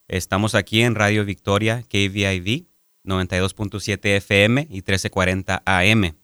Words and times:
Estamos 0.07 0.55
aquí 0.55 0.81
en 0.81 0.95
Radio 0.95 1.25
Victoria, 1.25 1.83
KVIV, 1.83 2.65
92.7 3.03 3.99
FM 4.17 4.61
y 4.69 4.75
1340 4.75 5.61
AM. 5.65 6.15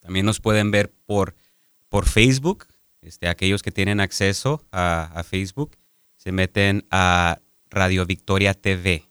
También 0.00 0.26
nos 0.26 0.40
pueden 0.40 0.70
ver 0.70 0.92
por, 1.06 1.34
por 1.88 2.06
Facebook, 2.08 2.66
este, 3.02 3.28
aquellos 3.28 3.62
que 3.62 3.70
tienen 3.70 4.00
acceso 4.00 4.64
a, 4.72 5.22
Facebook 5.28 5.76
se 6.16 6.32
meten 6.32 6.86
a 6.90 7.40
Radio 7.68 8.06
Victoria 8.06 8.54
TV 8.54 9.04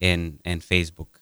en, 0.00 0.40
Facebook. 0.60 1.20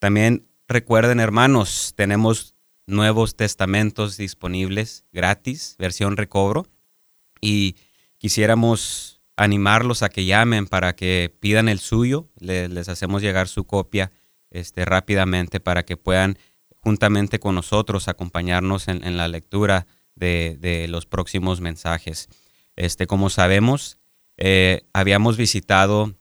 También 0.00 0.48
recuerden 0.66 1.20
hermanos, 1.20 1.92
tenemos 1.96 2.56
Nuevos 2.86 3.36
Testamentos 3.36 4.16
disponibles 4.16 5.04
gratis, 5.12 5.76
versión 5.78 6.16
recobro. 6.16 6.66
Y 7.40 7.76
quisiéramos 8.18 9.20
animarlos 9.36 10.02
a 10.02 10.08
que 10.08 10.24
llamen 10.24 10.66
para 10.66 10.94
que 10.94 11.34
pidan 11.40 11.68
el 11.68 11.78
suyo. 11.78 12.28
les 12.38 12.88
hacemos 12.88 13.22
llegar 13.22 13.48
su 13.48 13.64
copia 13.64 14.12
este, 14.50 14.84
rápidamente 14.84 15.60
para 15.60 15.84
que 15.84 15.96
puedan 15.96 16.38
juntamente 16.80 17.38
con 17.38 17.54
nosotros 17.54 18.08
acompañarnos 18.08 18.88
en, 18.88 19.16
la 19.16 19.28
lectura 19.28 19.86
de, 20.14 20.86
los 20.88 21.06
próximos 21.06 21.60
mensajes. 21.60 22.28
Este, 22.76 23.06
como 23.06 23.30
sabemos, 23.30 23.98
eh, 24.36 24.82
habíamos 24.92 25.36
visitado 25.36 26.14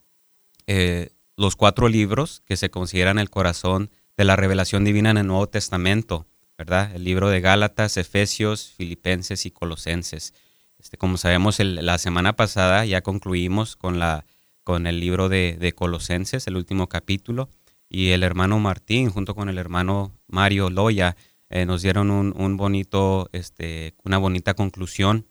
eh, 0.67 1.09
los 1.35 1.55
cuatro 1.55 1.89
libros 1.89 2.41
que 2.45 2.57
se 2.57 2.69
consideran 2.69 3.19
el 3.19 3.29
corazón 3.29 3.89
de 4.17 4.25
la 4.25 4.35
revelación 4.35 4.83
divina 4.85 5.09
en 5.09 5.17
el 5.17 5.27
Nuevo 5.27 5.49
Testamento. 5.49 6.27
El 6.61 7.03
libro 7.05 7.29
de 7.31 7.41
Gálatas, 7.41 7.97
Efesios, 7.97 8.73
Filipenses 8.77 9.47
y 9.47 9.51
Colosenses. 9.51 10.35
Este, 10.77 10.95
como 10.95 11.17
sabemos, 11.17 11.59
la 11.59 11.97
semana 11.97 12.35
pasada 12.35 12.85
ya 12.85 13.01
concluimos 13.01 13.75
con, 13.75 13.97
la, 13.97 14.25
con 14.63 14.85
el 14.85 14.99
libro 14.99 15.27
de, 15.27 15.73
Colosenses, 15.75 16.45
el 16.45 16.57
último 16.57 16.87
capítulo, 16.87 17.49
y 17.89 18.09
el 18.09 18.21
hermano 18.21 18.59
Martín, 18.59 19.09
junto 19.09 19.33
con 19.33 19.49
el 19.49 19.57
hermano 19.57 20.13
Mario 20.27 20.69
Loya, 20.69 21.15
eh, 21.49 21.65
nos 21.65 21.81
dieron 21.81 22.11
un, 22.11 22.57
bonito, 22.57 23.27
este, 23.31 23.95
una 24.03 24.19
bonita 24.19 24.53
conclusión 24.53 25.25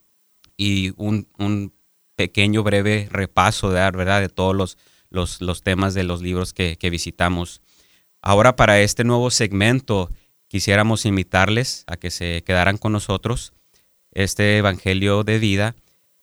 y 0.57 0.93
un, 0.97 1.73
pequeño 2.17 2.65
breve 2.65 3.09
repaso 3.09 3.71
de, 3.71 3.81
¿verdad? 3.93 4.21
de 4.21 4.29
todos 4.29 4.57
los, 5.11 5.41
los, 5.41 5.63
temas 5.63 5.95
de 5.95 6.03
los 6.03 6.23
libros 6.23 6.53
que 6.53 6.91
visitamos. 6.91 7.63
Ahora 8.21 8.57
para 8.57 8.81
este 8.81 9.05
nuevo 9.05 9.31
segmento 9.31 10.11
quisiéramos 10.51 11.07
invitarles 11.07 11.85
a 11.87 11.97
que 11.97 12.11
se 12.11 12.43
quedaran 12.43 12.77
con 12.77 12.91
nosotros 12.91 13.53
este 14.11 14.59
Evangelio 14.59 15.23
de 15.23 15.39
vida. 15.39 15.77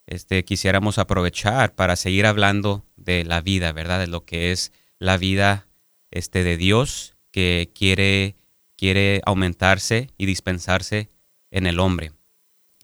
Este, 0.06 0.44
quisiéramos 0.44 0.98
aprovechar 0.98 1.76
para 1.76 1.96
seguir 1.96 2.26
hablando 2.26 2.86
de 2.98 3.24
la 3.24 3.40
vida, 3.40 3.72
¿verdad? 3.72 4.00
De 4.00 4.08
lo 4.08 4.26
que 4.26 4.52
es 4.52 4.74
la 5.00 5.16
vida 5.18 5.68
este, 6.12 6.44
de 6.44 6.58
Dios 6.58 7.16
que 7.32 7.72
quiere, 7.74 8.36
quiere 8.76 9.22
aumentarse 9.26 10.10
y 10.18 10.26
dispensarse 10.26 11.10
en 11.50 11.66
el 11.66 11.80
hombre. 11.80 12.12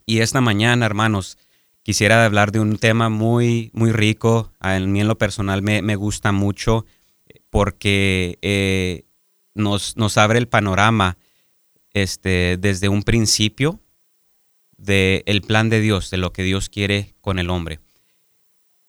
Y 0.06 0.20
esta 0.20 0.40
mañana, 0.40 0.86
hermanos, 0.86 1.38
quisiera 1.82 2.24
hablar 2.24 2.54
de 2.54 2.62
un 2.62 2.78
tema 2.78 3.10
muy, 3.10 3.70
muy 3.74 3.92
rico. 3.92 4.54
A 4.60 4.80
mí 4.80 5.02
en 5.02 5.10
lo 5.10 5.18
personal 5.18 5.62
me, 5.62 5.96
gusta 5.98 6.32
mucho 6.32 6.86
porque 7.50 8.40
eh, 8.42 9.04
nos, 9.54 9.98
nos 9.98 10.18
abre 10.18 10.40
el 10.40 10.48
panorama 10.48 11.18
este, 11.94 12.58
desde 12.60 12.90
un 12.90 13.04
principio 13.04 13.80
del 14.78 15.42
plan 15.42 15.70
de 15.70 15.80
Dios, 15.80 16.10
de 16.10 16.18
lo 16.18 16.34
que 16.34 16.44
Dios 16.44 16.70
quiere 16.70 17.16
con 17.22 17.40
el 17.40 17.50
hombre. 17.50 17.80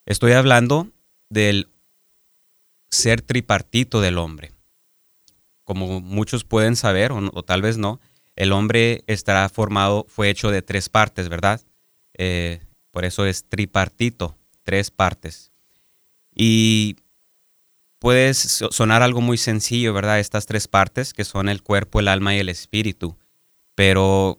Estoy 0.07 0.33
hablando 0.33 0.91
del 1.31 1.69
ser 2.91 3.23
tripartito 3.23 4.01
del 4.01 4.19
hombre. 4.19 4.53
Como 5.65 6.01
muchos 6.01 6.45
pueden 6.45 6.77
saber, 6.77 7.13
o, 7.13 7.43
tal 7.43 7.63
vez 7.63 7.79
no, 7.79 8.01
el 8.37 8.53
hombre 8.53 9.05
estará 9.07 9.49
formado, 9.49 10.05
fue 10.09 10.29
hecho 10.29 10.51
de 10.51 10.63
tres 10.63 10.89
partes, 10.89 11.29
¿verdad? 11.29 11.61
Eh, 12.15 12.61
por 12.91 13.05
eso 13.05 13.25
es 13.27 13.49
tripartito, 13.49 14.37
tres 14.63 14.91
partes. 14.91 15.53
Y 16.35 16.97
puede 18.05 18.35
sonar 18.35 19.03
algo 19.03 19.23
muy 19.23 19.39
sencillo, 19.39 19.95
¿verdad? 19.95 20.21
Estas 20.21 20.45
tres 20.45 20.69
partes 20.69 21.15
que 21.15 21.25
son 21.25 21.49
el 21.49 21.63
cuerpo, 21.63 22.01
el 22.01 22.09
alma 22.09 22.35
y 22.35 22.39
el 22.39 22.51
espíritu, 22.51 23.17
pero 23.75 24.37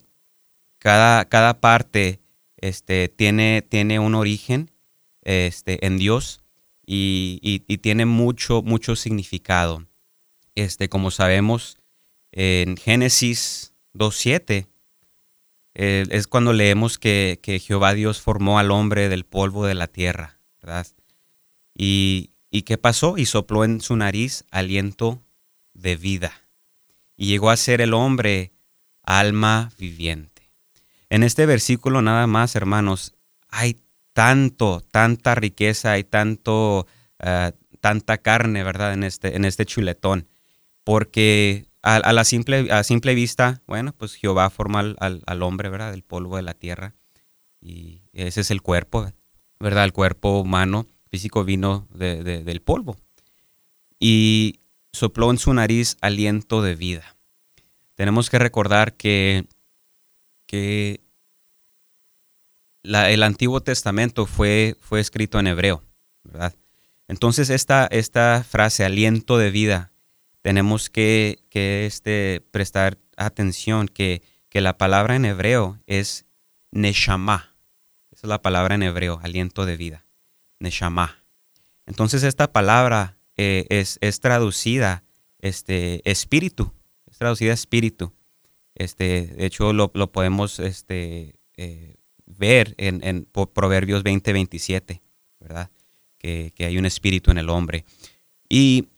cada, 0.77 1.25
cada 1.25 1.59
parte 1.59 2.19
este, 2.57 3.09
tiene, 3.09 3.63
tiene 3.67 3.97
un 3.97 4.13
origen 4.13 4.69
este, 5.23 5.83
en 5.83 5.97
Dios 5.97 6.41
y, 6.85 7.59
tiene 7.81 8.05
mucho, 8.05 8.61
mucho 8.61 8.95
significado. 8.95 9.83
Este, 10.53 10.87
como 10.87 11.09
sabemos, 11.09 11.79
en 12.33 12.77
Génesis 12.77 13.73
2.7 13.95 14.67
eh, 15.73 16.05
es 16.11 16.27
cuando 16.27 16.53
leemos 16.53 16.99
que, 16.99 17.39
que 17.41 17.57
Jehová 17.57 17.95
Dios 17.95 18.21
formó 18.21 18.59
al 18.59 18.69
hombre 18.69 19.09
del 19.09 19.25
polvo 19.25 19.65
de 19.65 19.73
la 19.73 19.87
tierra, 19.87 20.39
¿verdad? 20.61 20.85
Y, 21.75 22.34
¿Y 22.55 22.61
qué 22.61 22.77
pasó? 22.77 23.17
Y 23.17 23.25
sopló 23.25 23.65
en 23.65 23.81
su 23.81 23.97
nariz 23.97 24.45
aliento 24.49 25.21
de 25.73 25.97
vida. 25.97 26.31
Y 27.17 27.25
llegó 27.27 27.49
a 27.49 27.57
ser 27.57 27.81
el 27.81 27.93
hombre 27.93 28.53
alma 29.03 29.73
viviente. 29.77 30.53
En 31.09 31.23
este 31.23 31.45
versículo 31.45 32.01
nada 32.01 32.27
más, 32.27 32.55
hermanos, 32.55 33.13
hay 33.49 33.81
tanto, 34.13 34.79
tanta 34.89 35.35
riqueza, 35.35 35.91
hay 35.91 36.05
tanto, 36.05 36.87
eh, 37.19 37.51
tanta 37.81 38.19
carne, 38.19 38.63
¿verdad? 38.63 38.93
En 38.93 39.03
este, 39.03 39.35
en 39.35 39.43
este 39.43 39.65
chuletón. 39.65 40.29
Porque 40.85 41.67
a, 41.81 42.13
la 42.13 42.23
simple, 42.23 42.71
a 42.71 42.85
simple 42.85 43.15
vista, 43.15 43.63
bueno, 43.67 43.91
pues 43.91 44.15
Jehová 44.15 44.49
forma 44.49 44.79
al, 44.79 45.23
al, 45.25 45.43
hombre, 45.43 45.67
¿verdad? 45.67 45.91
Del 45.91 46.03
polvo 46.03 46.37
de 46.37 46.43
la 46.43 46.53
tierra. 46.53 46.95
Y 47.59 48.03
ese 48.13 48.39
es 48.39 48.49
el 48.49 48.61
cuerpo, 48.61 49.11
¿verdad? 49.59 49.83
El 49.83 49.91
cuerpo 49.91 50.39
humano 50.39 50.87
físico 51.09 51.43
vino 51.43 51.87
del 51.93 52.61
polvo 52.61 52.97
y 53.99 54.59
sopló 54.91 55.31
en 55.31 55.37
su 55.37 55.53
nariz 55.53 55.97
aliento 56.01 56.61
de 56.61 56.75
vida. 56.75 57.15
Tenemos 57.95 58.29
que 58.29 58.39
recordar 58.39 58.93
que, 58.95 59.45
que 60.45 61.01
el 62.83 63.23
Antiguo 63.23 63.61
Testamento 63.61 64.25
fue, 64.25 64.75
fue 64.79 64.99
escrito 64.99 65.39
en 65.39 65.47
hebreo, 65.47 65.83
¿verdad? 66.23 66.53
Entonces 67.07 67.49
esta, 67.49 67.87
esta 67.87 68.43
frase, 68.43 68.83
aliento 68.83 69.37
de 69.37 69.51
vida, 69.51 69.91
tenemos 70.41 70.89
que, 70.89 71.43
que 71.49 71.85
este, 71.85 72.43
prestar 72.51 72.97
atención 73.17 73.87
que, 73.87 74.21
que 74.49 74.61
la 74.61 74.77
palabra 74.77 75.15
en 75.15 75.25
hebreo 75.25 75.79
es 75.85 76.25
neshama. 76.71 77.55
Esa 78.11 78.27
es 78.27 78.29
la 78.29 78.41
palabra 78.41 78.75
en 78.75 78.83
hebreo, 78.83 79.19
aliento 79.23 79.65
de 79.65 79.77
vida. 79.77 80.04
Neshama. 80.59 81.23
Entonces 81.85 82.23
esta 82.23 82.51
palabra 82.51 83.17
eh, 83.37 83.65
es, 83.69 83.97
es, 84.01 84.19
traducida 84.19 85.03
este, 85.39 86.01
espíritu. 86.09 86.71
Es 87.05 87.17
traducida 87.17 87.53
espíritu. 87.53 88.13
Este, 88.75 89.27
de 89.27 89.45
hecho, 89.45 89.71
lo, 89.73 89.91
lo 89.93 90.11
podemos 90.11 90.59
este, 90.59 91.35
eh, 91.57 91.95
ver 92.25 92.75
en, 92.77 93.03
en 93.03 93.25
Proverbios 93.25 94.03
20, 94.03 94.33
27, 94.33 95.01
¿verdad? 95.39 95.71
Que, 96.17 96.51
que, 96.55 96.65
hay 96.65 96.77
un 96.77 96.85
espíritu 96.85 97.31
en 97.31 97.37
el 97.37 97.49
hombre. 97.49 97.85
Y 98.49 98.89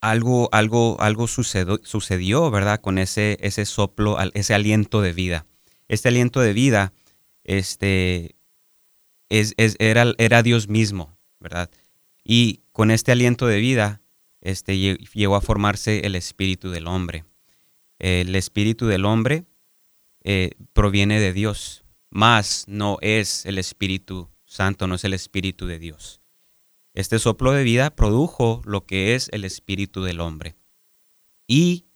algo, 0.00 0.48
algo, 0.52 0.98
algo 1.00 1.26
sucedió, 1.26 1.80
sucedió, 1.82 2.50
¿verdad? 2.50 2.80
Con 2.80 2.98
ese, 2.98 3.38
ese 3.40 3.66
soplo, 3.66 4.16
ese 4.34 4.54
aliento 4.54 5.02
de 5.02 5.12
vida. 5.12 5.46
Este 5.88 6.08
aliento 6.08 6.40
de 6.40 6.52
vida, 6.52 6.92
este, 7.44 8.36
es, 9.30 9.54
es, 9.56 9.76
era, 9.78 10.12
era 10.18 10.42
Dios 10.42 10.68
mismo, 10.68 11.18
¿verdad? 11.38 11.70
Y 12.22 12.60
con 12.72 12.90
este 12.90 13.12
aliento 13.12 13.46
de 13.46 13.58
vida, 13.58 14.02
este, 14.42 14.78
llegó 15.14 15.36
a 15.36 15.40
formarse 15.40 16.00
el 16.00 16.14
espíritu 16.14 16.70
del 16.70 16.86
hombre. 16.86 17.24
El 17.98 18.34
espíritu 18.34 18.86
del 18.86 19.04
hombre 19.04 19.46
eh, 20.22 20.50
proviene 20.72 21.20
de 21.20 21.32
Dios, 21.32 21.84
más 22.10 22.64
no 22.66 22.98
es 23.00 23.46
el 23.46 23.58
Espíritu 23.58 24.28
Santo, 24.44 24.86
no 24.86 24.96
es 24.96 25.04
el 25.04 25.14
Espíritu 25.14 25.66
de 25.66 25.78
Dios. 25.78 26.20
Este 26.92 27.18
soplo 27.18 27.52
de 27.52 27.62
vida 27.62 27.94
produjo 27.94 28.62
lo 28.64 28.84
que 28.84 29.14
es 29.14 29.28
el 29.32 29.44
espíritu 29.44 30.02
del 30.02 30.20
hombre. 30.20 30.56
Y 31.46 31.86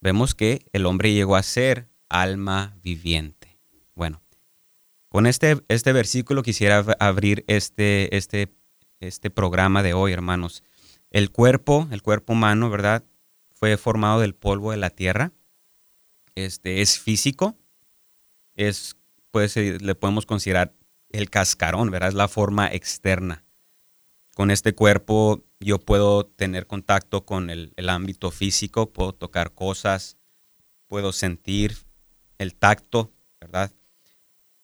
vemos 0.00 0.34
que 0.34 0.66
el 0.72 0.86
hombre 0.86 1.12
llegó 1.12 1.36
a 1.36 1.42
ser 1.44 1.88
alma 2.08 2.76
viviente. 2.82 3.58
Bueno, 3.94 4.23
con 5.14 5.26
este, 5.26 5.62
este 5.68 5.92
versículo 5.92 6.42
quisiera 6.42 6.84
abrir 6.98 7.44
este, 7.46 8.16
este, 8.16 8.52
este 8.98 9.30
programa 9.30 9.84
de 9.84 9.94
hoy, 9.94 10.12
hermanos. 10.12 10.64
El 11.12 11.30
cuerpo, 11.30 11.86
el 11.92 12.02
cuerpo 12.02 12.32
humano, 12.32 12.68
¿verdad? 12.68 13.04
Fue 13.52 13.76
formado 13.76 14.18
del 14.18 14.34
polvo 14.34 14.72
de 14.72 14.76
la 14.76 14.90
tierra. 14.90 15.30
Este 16.34 16.82
es 16.82 16.98
físico. 16.98 17.54
Es, 18.56 18.96
pues, 19.30 19.54
le 19.56 19.94
podemos 19.94 20.26
considerar 20.26 20.74
el 21.10 21.30
cascarón, 21.30 21.92
¿verdad? 21.92 22.08
Es 22.08 22.16
la 22.16 22.26
forma 22.26 22.66
externa 22.66 23.44
con 24.34 24.50
este 24.50 24.74
cuerpo 24.74 25.44
yo 25.60 25.78
puedo 25.78 26.26
tener 26.26 26.66
contacto 26.66 27.24
con 27.24 27.50
el, 27.50 27.72
ámbito 27.88 28.32
físico, 28.32 28.92
puedo 28.92 29.12
tocar 29.12 29.54
cosas, 29.54 30.18
puedo 30.88 31.12
sentir 31.12 31.76
el 32.38 32.56
tacto, 32.56 33.12
¿verdad? 33.40 33.70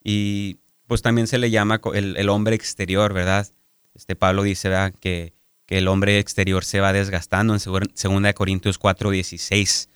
Y 0.02 0.58
pues 0.87 1.02
también 1.02 1.26
se 1.26 1.38
le 1.38 1.50
llama 1.50 1.81
el, 1.94 2.29
hombre 2.29 2.56
exterior, 2.56 3.12
¿verdad? 3.12 3.47
Este 3.94 4.17
Pablo 4.17 4.43
dice. 4.43 4.70
Que, 5.00 5.35
que, 5.67 5.79
el 5.79 5.88
hombre 5.88 6.19
exterior 6.19 6.64
se 6.64 6.81
va 6.81 6.93
desgastando 6.93 7.55
en 7.55 7.61
2 7.61 8.35
Corintios 8.35 8.81
4:16. 8.81 9.88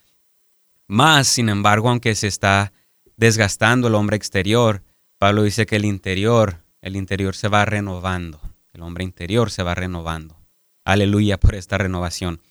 Más, 0.86 1.26
sin 1.26 1.48
embargo, 1.48 1.88
aunque 1.88 2.14
se 2.14 2.26
está 2.26 2.72
desgastando 3.16 3.88
el 3.88 3.94
hombre 3.94 4.16
exterior, 4.16 4.82
Pablo 5.18 5.42
dice 5.42 5.66
que 5.66 5.76
el 5.76 5.84
interior, 5.84 6.62
el 6.82 6.96
interior 6.96 7.34
se 7.34 7.48
va 7.48 7.64
renovando. 7.64 8.40
El 8.72 8.82
hombre 8.82 9.04
interior 9.04 9.50
se 9.50 9.62
va 9.62 9.74
renovando. 9.74 10.36
Aleluya 10.84 11.38
por 11.38 11.54
esta 11.54 11.78
renovación. 11.78 12.42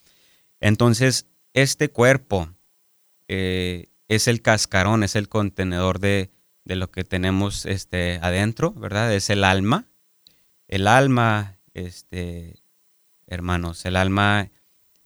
Entonces, 0.60 1.28
este 1.54 1.90
cuerpo 1.90 2.50
eh, 3.28 3.90
es 4.08 4.28
el 4.28 4.42
cascarón, 4.42 5.04
es 5.04 5.16
el 5.16 5.30
contenedor 5.30 6.00
de, 6.00 6.32
lo 6.66 6.92
que 6.92 7.04
tenemos 7.04 7.66
este, 7.66 8.20
adentro, 8.22 8.72
¿verdad? 8.74 9.14
Es 9.14 9.30
el 9.30 9.44
alma. 9.44 9.88
El 10.68 10.88
alma, 10.88 11.58
este, 11.74 12.64
hermanos, 13.28 13.86
el 13.86 13.96
alma 13.96 14.50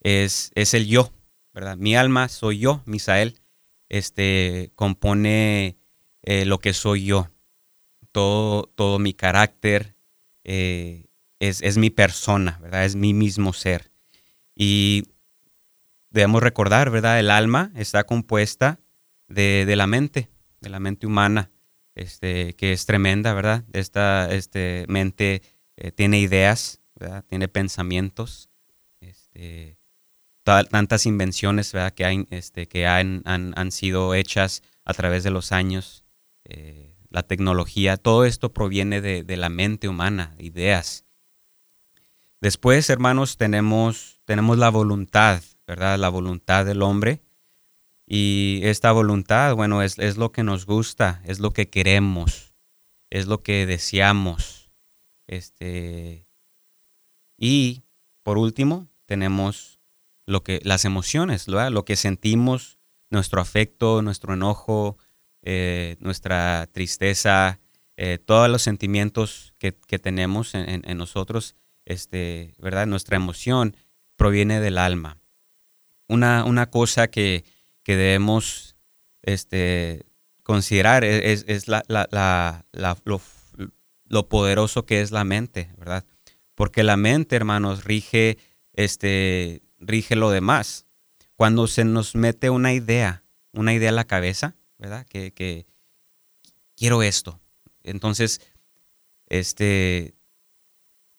es, 0.01 0.51
es 0.55 0.73
el 0.73 0.87
yo, 0.87 1.11
¿verdad? 1.53 1.77
Mi 1.77 1.95
alma 1.95 2.29
soy 2.29 2.59
yo, 2.59 2.81
Misael, 2.85 3.39
este, 3.89 4.71
compone 4.75 5.77
eh, 6.23 6.45
lo 6.45 6.59
que 6.59 6.73
soy 6.73 7.05
yo. 7.05 7.29
Todo, 8.11 8.63
todo 8.75 8.99
mi 8.99 9.13
carácter, 9.13 9.95
eh, 10.43 11.07
es, 11.39 11.77
mi 11.77 11.89
persona, 11.89 12.59
¿verdad? 12.61 12.85
Es 12.85 12.95
mi 12.95 13.13
mismo 13.13 13.53
ser. 13.53 13.91
Y 14.55 15.03
debemos 16.09 16.41
recordar, 16.41 16.89
¿verdad? 16.89 17.19
El 17.19 17.29
alma 17.29 17.71
está 17.75 18.05
compuesta 18.05 18.79
de, 19.27 19.71
la 19.75 19.87
mente, 19.87 20.29
de 20.61 20.69
la 20.69 20.79
mente 20.79 21.07
humana, 21.07 21.51
este, 21.95 22.55
que 22.55 22.73
es 22.73 22.85
tremenda, 22.85 23.33
¿verdad? 23.33 23.65
Esta 23.73 24.31
este, 24.33 24.85
mente 24.87 25.41
eh, 25.75 25.91
tiene 25.91 26.19
ideas. 26.19 26.81
Tiene 27.27 27.47
pensamientos, 27.47 28.49
este, 29.01 29.77
tantas 30.43 31.05
invenciones, 31.05 31.71
¿verdad? 31.71 31.93
Que, 31.93 32.05
hay, 32.05 32.27
este, 32.31 32.67
que 32.67 32.87
han, 32.87 33.21
han, 33.25 33.71
sido 33.71 34.15
hechas 34.15 34.63
a 34.83 34.93
través 34.93 35.23
de 35.23 35.29
los 35.29 35.51
años. 35.51 36.05
Eh, 36.45 36.95
la 37.09 37.23
tecnología, 37.23 37.97
todo 37.97 38.25
esto 38.25 38.51
proviene 38.51 39.01
de, 39.01 39.23
de 39.23 39.37
la 39.37 39.49
mente 39.49 39.87
humana, 39.87 40.35
ideas. 40.39 41.05
Después, 42.41 42.89
hermanos, 42.89 43.37
tenemos, 43.37 44.19
tenemos 44.25 44.57
la 44.57 44.69
voluntad, 44.69 45.41
¿verdad? 45.67 45.99
La 45.99 46.09
voluntad 46.09 46.65
del 46.65 46.81
hombre. 46.81 47.21
Y 48.07 48.61
esta 48.63 48.91
voluntad, 48.91 49.55
bueno, 49.55 49.83
es, 49.83 49.99
es, 49.99 50.17
lo 50.17 50.31
que 50.31 50.43
nos 50.43 50.65
gusta, 50.65 51.21
es 51.25 51.39
lo 51.39 51.51
que 51.51 51.69
queremos, 51.69 52.55
es 53.09 53.27
lo 53.27 53.41
que 53.41 53.65
deseamos. 53.65 54.71
Este, 55.27 56.25
y 57.37 57.83
por 58.23 58.37
último, 58.37 58.87
tenemos 59.05 59.81
lo 60.25 60.41
que, 60.41 60.61
las 60.63 60.85
emociones, 60.85 61.47
lo 61.47 61.85
que 61.85 61.95
sentimos, 61.97 62.79
nuestro 63.09 63.41
afecto, 63.41 64.01
nuestro 64.01 64.33
enojo, 64.33 64.97
eh, 65.41 65.97
nuestra 65.99 66.67
tristeza, 66.71 67.59
eh, 67.97 68.17
todos 68.17 68.49
los 68.49 68.61
sentimientos 68.61 69.53
que, 69.59 69.71
tenemos 69.71 70.55
en, 70.55 70.81
en 70.85 70.97
nosotros 70.97 71.55
este, 71.87 72.53
¿verdad? 72.59 72.85
Nuestra 72.85 73.15
emoción 73.15 73.75
proviene 74.17 74.59
del 74.59 74.77
alma. 74.77 75.19
Una, 76.07 76.43
una 76.43 76.69
cosa 76.69 77.07
que, 77.07 77.45
debemos 77.95 78.75
este, 79.21 80.05
considerar 80.43 81.03
es, 81.03 81.67
la, 81.67 82.65
lo, 83.05 84.29
poderoso 84.29 84.85
que 84.85 85.01
es 85.01 85.11
la 85.11 85.23
mente, 85.23 85.71
¿verdad? 85.77 86.05
Porque 86.55 86.83
la 86.83 86.97
mente, 86.97 87.35
hermanos, 87.35 87.83
rige, 87.83 88.37
este, 88.73 89.61
rige 89.79 90.15
lo 90.15 90.31
demás. 90.31 90.85
Cuando 91.35 91.67
se 91.67 91.85
nos 91.85 92.15
mete 92.15 92.49
una 92.49 92.73
idea, 92.73 93.23
una 93.53 93.73
idea 93.73 93.89
a 93.89 93.93
la 93.93 94.05
cabeza, 94.05 94.55
¿verdad? 94.77 95.05
Que, 95.07 95.31
que 95.31 95.67
quiero 96.75 97.03
esto. 97.03 97.39
Entonces, 97.83 98.41
este, 99.27 100.17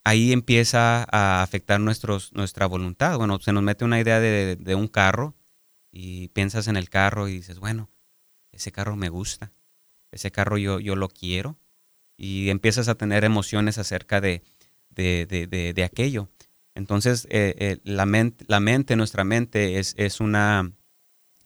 ahí 0.08 0.32
empieza 0.32 1.06
a 1.10 1.42
afectar 1.42 1.80
nuestros, 1.80 2.32
nuestra 2.32 2.66
voluntad. 2.66 3.18
Bueno, 3.18 3.38
se 3.40 3.52
nos 3.52 3.62
mete 3.62 3.84
una 3.84 4.00
idea 4.00 4.20
de, 4.20 4.74
un 4.74 4.88
carro 4.88 5.34
y 5.90 6.28
piensas 6.28 6.68
en 6.68 6.76
el 6.76 6.88
carro 6.90 7.28
y 7.28 7.34
dices, 7.34 7.58
bueno, 7.58 7.90
ese 8.52 8.72
carro 8.72 8.96
me 8.96 9.08
gusta, 9.08 9.52
ese 10.10 10.30
carro 10.30 10.58
yo, 10.58 10.80
yo 10.80 10.96
lo 10.96 11.08
quiero 11.08 11.58
y 12.16 12.50
empiezas 12.50 12.88
a 12.88 12.96
tener 12.96 13.24
emociones 13.24 13.78
acerca 13.78 14.20
de, 14.20 14.42
de, 14.90 15.84
aquello. 15.84 16.28
Entonces, 16.74 17.26
eh, 17.30 17.54
eh, 17.58 17.78
la, 17.84 18.06
mente, 18.06 18.44
la 18.48 18.60
mente, 18.60 18.96
nuestra 18.96 19.24
mente 19.24 19.78
es, 19.78 19.94
es 19.96 20.20
una, 20.20 20.72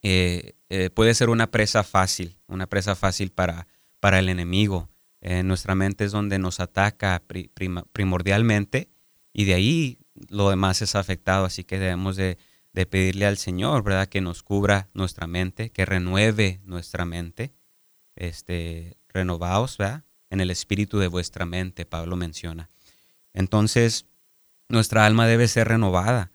eh, 0.01 0.55
puede 0.93 1.13
ser 1.13 1.29
una 1.29 1.51
presa 1.51 1.83
fácil, 1.83 2.37
una 2.47 2.67
presa 2.67 2.95
fácil 2.95 3.31
para, 3.31 3.67
para 3.99 4.19
el 4.19 4.29
enemigo 4.29 4.89
nuestra 5.45 5.73
mente 5.73 6.03
es 6.03 6.11
donde 6.11 6.37
nos 6.37 6.59
ataca 6.59 7.23
primordialmente 7.93 8.89
y 9.31 9.45
de 9.45 9.53
ahí 9.53 9.99
lo 10.29 10.49
demás 10.49 10.81
es 10.81 10.95
afectado. 10.95 11.45
Así 11.45 11.63
que 11.63 11.79
debemos 11.79 12.17
de, 12.17 12.37
pedirle 12.73 13.25
al 13.25 13.37
Señor, 13.37 13.83
¿verdad? 13.83 14.07
Que 14.07 14.21
nos 14.21 14.43
cubra 14.43 14.89
nuestra 14.93 15.27
mente, 15.27 15.71
que 15.71 15.85
renueve 15.85 16.59
nuestra 16.63 17.05
mente. 17.05 17.53
Este, 18.15 18.97
renovaos, 19.09 19.77
¿verdad? 19.77 20.03
En 20.29 20.41
el 20.41 20.49
espíritu 20.49 20.99
de 20.99 21.07
vuestra 21.07 21.45
mente, 21.45 21.85
Pablo 21.85 22.15
menciona. 22.15 22.69
Entonces, 23.33 24.07
nuestra 24.69 25.05
alma 25.05 25.27
debe 25.27 25.47
ser 25.47 25.67
renovada. 25.67 26.31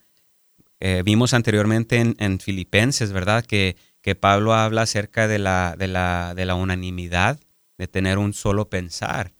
Eh, 0.81 1.03
vimos 1.05 1.35
anteriormente 1.35 2.15
en, 2.17 2.41
Filipenses, 2.41 3.13
¿verdad? 3.13 3.45
Que, 3.45 3.77
que, 4.01 4.15
Pablo 4.15 4.55
habla 4.55 4.83
acerca 4.83 5.27
de 5.27 5.41
la, 5.41 5.75
de 5.77 5.89
la, 5.89 6.35
de 6.37 6.47
la 6.47 6.55
unanimidad 6.55 7.41
de 7.79 7.89
tener 7.89 8.19
un 8.19 8.33
solo 8.33 8.71
pensar. 8.71 9.33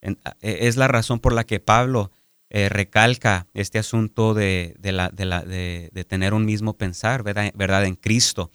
E, 0.00 0.16
es 0.40 0.76
la 0.76 0.86
razón 0.86 1.18
por 1.18 1.32
la 1.32 1.44
que 1.44 1.58
Pablo 1.58 2.12
eh, 2.48 2.68
recalca 2.68 3.48
este 3.54 3.78
asunto 3.78 4.34
de, 4.34 4.76
la, 4.82 5.10
de, 5.10 6.06
tener 6.08 6.34
un 6.34 6.44
mismo 6.44 6.76
pensar, 6.76 7.22
¿verdad? 7.22 7.84
En 7.84 7.96
Cristo. 7.96 8.50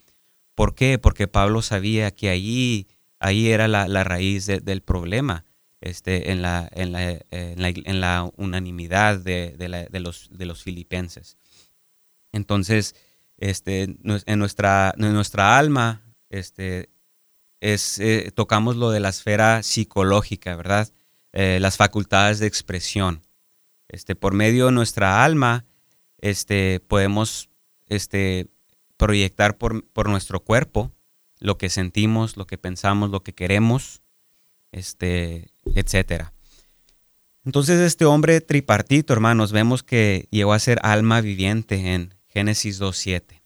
¿Por 0.55 0.75
qué? 0.75 0.97
Porque 0.97 1.27
Pablo 1.27 1.61
sabía 1.61 2.11
que 2.11 2.29
allí, 2.29 2.87
ahí 3.19 3.49
era 3.49 3.67
la, 3.67 4.03
raíz 4.03 4.45
del 4.45 4.81
problema, 4.81 5.45
este, 5.81 6.31
en, 6.31 6.41
la, 6.41 6.69
en, 6.71 6.91
la, 8.01 8.31
unanimidad 8.37 9.17
de, 9.17 9.89
los, 9.99 10.29
de 10.31 10.45
los 10.45 10.63
filipenses. 10.63 11.37
Entonces, 12.31 12.95
este, 13.37 13.83
en, 13.83 14.39
nuestra, 14.39 14.93
en 14.97 15.13
nuestra 15.13 15.57
alma, 15.57 16.01
este, 16.29 16.89
es, 17.59 17.99
eh, 17.99 18.31
tocamos 18.33 18.75
lo 18.75 18.91
de 18.91 18.99
la 18.99 19.09
esfera 19.09 19.63
psicológica, 19.63 20.55
¿verdad? 20.55 20.89
Eh, 21.33 21.59
las 21.61 21.77
facultades 21.77 22.39
de 22.39 22.47
expresión. 22.47 23.21
Este, 23.91 24.15
por 24.15 24.33
medio 24.33 24.67
de 24.67 24.71
nuestra 24.71 25.25
alma, 25.25 25.65
este, 26.19 26.79
podemos 26.79 27.49
este, 27.87 28.47
proyectar 28.95 29.57
por, 29.57 29.85
por, 29.89 30.07
nuestro 30.07 30.39
cuerpo 30.39 30.93
lo 31.39 31.57
que 31.57 31.69
sentimos, 31.69 32.37
lo 32.37 32.47
que 32.47 32.57
pensamos, 32.57 33.09
lo 33.09 33.21
que 33.21 33.33
queremos, 33.33 34.01
este, 34.71 35.49
etc. 35.75 36.29
Entonces 37.43 37.81
este 37.81 38.05
hombre 38.05 38.39
tripartito, 38.39 39.11
hermanos, 39.11 39.51
vemos 39.51 39.83
que 39.83 40.29
llegó 40.31 40.53
a 40.53 40.59
ser 40.59 40.79
alma 40.83 41.19
viviente 41.19 41.93
en 41.93 42.15
Génesis 42.27 42.79
2.7. 42.79 43.41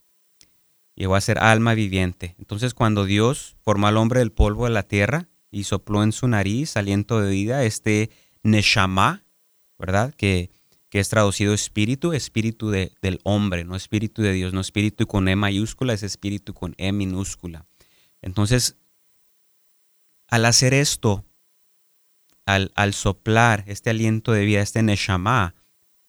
Llegó 0.93 1.15
a 1.15 1.21
ser 1.21 1.39
alma 1.39 1.73
viviente. 1.73 2.35
Entonces 2.37 2.75
cuando 2.75 3.05
Dios 3.05 3.55
formó 3.63 3.87
al 3.87 3.97
hombre 3.97 4.19
del 4.19 4.31
polvo 4.31 4.65
de 4.65 4.71
la 4.71 4.83
tierra 4.83 5.27
y 5.49 5.63
sopló 5.63 6.03
en 6.03 6.11
su 6.11 6.27
nariz 6.27 6.77
aliento 6.77 7.19
de 7.19 7.31
vida, 7.31 7.63
este 7.63 8.11
Neshama, 8.43 9.24
¿verdad? 9.77 10.13
Que, 10.13 10.49
que 10.89 10.99
es 10.99 11.09
traducido 11.09 11.53
espíritu, 11.53 12.13
espíritu 12.13 12.69
de, 12.69 12.93
del 13.01 13.19
hombre, 13.23 13.63
no 13.63 13.75
espíritu 13.75 14.21
de 14.21 14.33
Dios, 14.33 14.53
no 14.53 14.61
espíritu 14.61 15.07
con 15.07 15.27
E 15.27 15.35
mayúscula, 15.35 15.93
es 15.93 16.03
espíritu 16.03 16.53
con 16.53 16.75
E 16.77 16.91
minúscula. 16.91 17.65
Entonces, 18.21 18.77
al 20.27 20.45
hacer 20.45 20.73
esto, 20.73 21.25
al, 22.45 22.71
al 22.75 22.93
soplar 22.93 23.63
este 23.67 23.89
aliento 23.89 24.31
de 24.31 24.45
vida, 24.45 24.61
este 24.61 24.83
Neshama, 24.83 25.55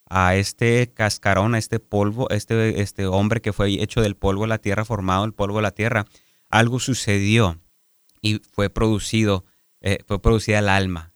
a 0.08 0.36
este 0.36 0.92
cascarón, 0.92 1.54
a 1.54 1.58
este 1.58 1.80
polvo, 1.80 2.30
este, 2.30 2.80
este 2.80 3.06
hombre 3.06 3.40
que 3.40 3.52
fue 3.52 3.82
hecho 3.82 4.00
del 4.00 4.16
polvo 4.16 4.42
de 4.42 4.48
la 4.48 4.58
tierra, 4.58 4.84
formado 4.84 5.22
del 5.22 5.34
polvo 5.34 5.56
de 5.56 5.62
la 5.62 5.72
tierra, 5.72 6.06
algo 6.48 6.78
sucedió 6.78 7.60
y 8.22 8.40
fue 8.52 8.70
producido, 8.70 9.44
eh, 9.80 9.98
fue 10.06 10.22
producida 10.22 10.60
el 10.60 10.68
alma. 10.68 11.12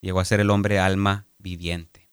Llegó 0.00 0.20
a 0.20 0.24
ser 0.24 0.40
el 0.40 0.50
hombre 0.50 0.78
alma 0.78 1.26
viviente. 1.40 2.08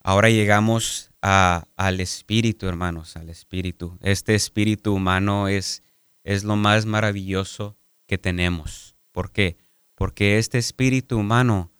Ahora 0.00 0.30
llegamos 0.30 1.10
al 1.20 2.00
espíritu, 2.00 2.66
hermanos, 2.66 3.16
al 3.16 3.28
espíritu. 3.28 3.98
Este 4.02 4.34
espíritu 4.34 4.94
humano 4.94 5.48
es, 5.48 5.82
es 6.24 6.42
lo 6.42 6.56
más 6.56 6.86
maravilloso 6.86 7.76
que 8.06 8.18
tenemos. 8.18 8.96
¿Por 9.12 9.30
qué? 9.30 9.56
Porque 9.94 10.38
este 10.38 10.58
espíritu 10.58 11.18
humano 11.18 11.70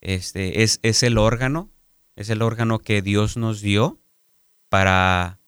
este, 0.00 0.62
es, 0.62 0.78
es 0.82 1.02
el 1.02 1.18
órgano 1.18 1.70
es 2.16 2.30
el 2.30 2.42
órgano 2.42 2.78
que 2.78 3.02
Dios 3.02 3.36
nos 3.36 3.60
dio 3.60 4.00
para 4.68 5.40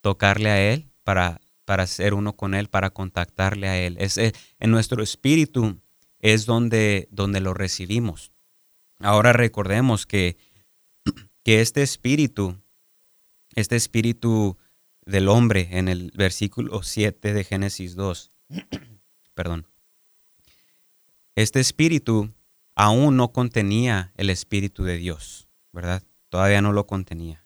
tocarle 0.00 0.50
a 0.50 0.60
Él, 0.60 0.90
para, 1.02 1.40
para 1.64 1.86
ser 1.86 2.14
uno 2.14 2.36
con 2.36 2.54
Él, 2.54 2.68
para 2.68 2.90
contactarle 2.90 3.68
a 3.68 3.78
Él. 3.78 3.96
Es, 3.98 4.18
en 4.18 4.70
nuestro 4.70 5.02
espíritu 5.02 5.80
es 6.20 6.46
donde, 6.46 7.08
donde 7.10 7.40
lo 7.40 7.54
recibimos. 7.54 8.32
Ahora 9.04 9.32
recordemos 9.32 10.06
que, 10.06 10.36
que 11.42 11.60
este 11.60 11.82
espíritu, 11.82 12.56
este 13.54 13.76
espíritu 13.76 14.58
del 15.06 15.28
hombre 15.28 15.68
en 15.72 15.88
el 15.88 16.10
versículo 16.14 16.82
7 16.82 17.32
de 17.32 17.44
Génesis 17.44 17.94
2, 17.94 18.30
perdón, 19.34 19.66
este 21.36 21.60
espíritu 21.60 22.32
aún 22.74 23.16
no 23.16 23.32
contenía 23.32 24.12
el 24.16 24.30
espíritu 24.30 24.84
de 24.84 24.96
Dios. 24.96 25.44
¿verdad? 25.74 26.04
Todavía 26.30 26.62
no 26.62 26.72
lo 26.72 26.86
contenía. 26.86 27.44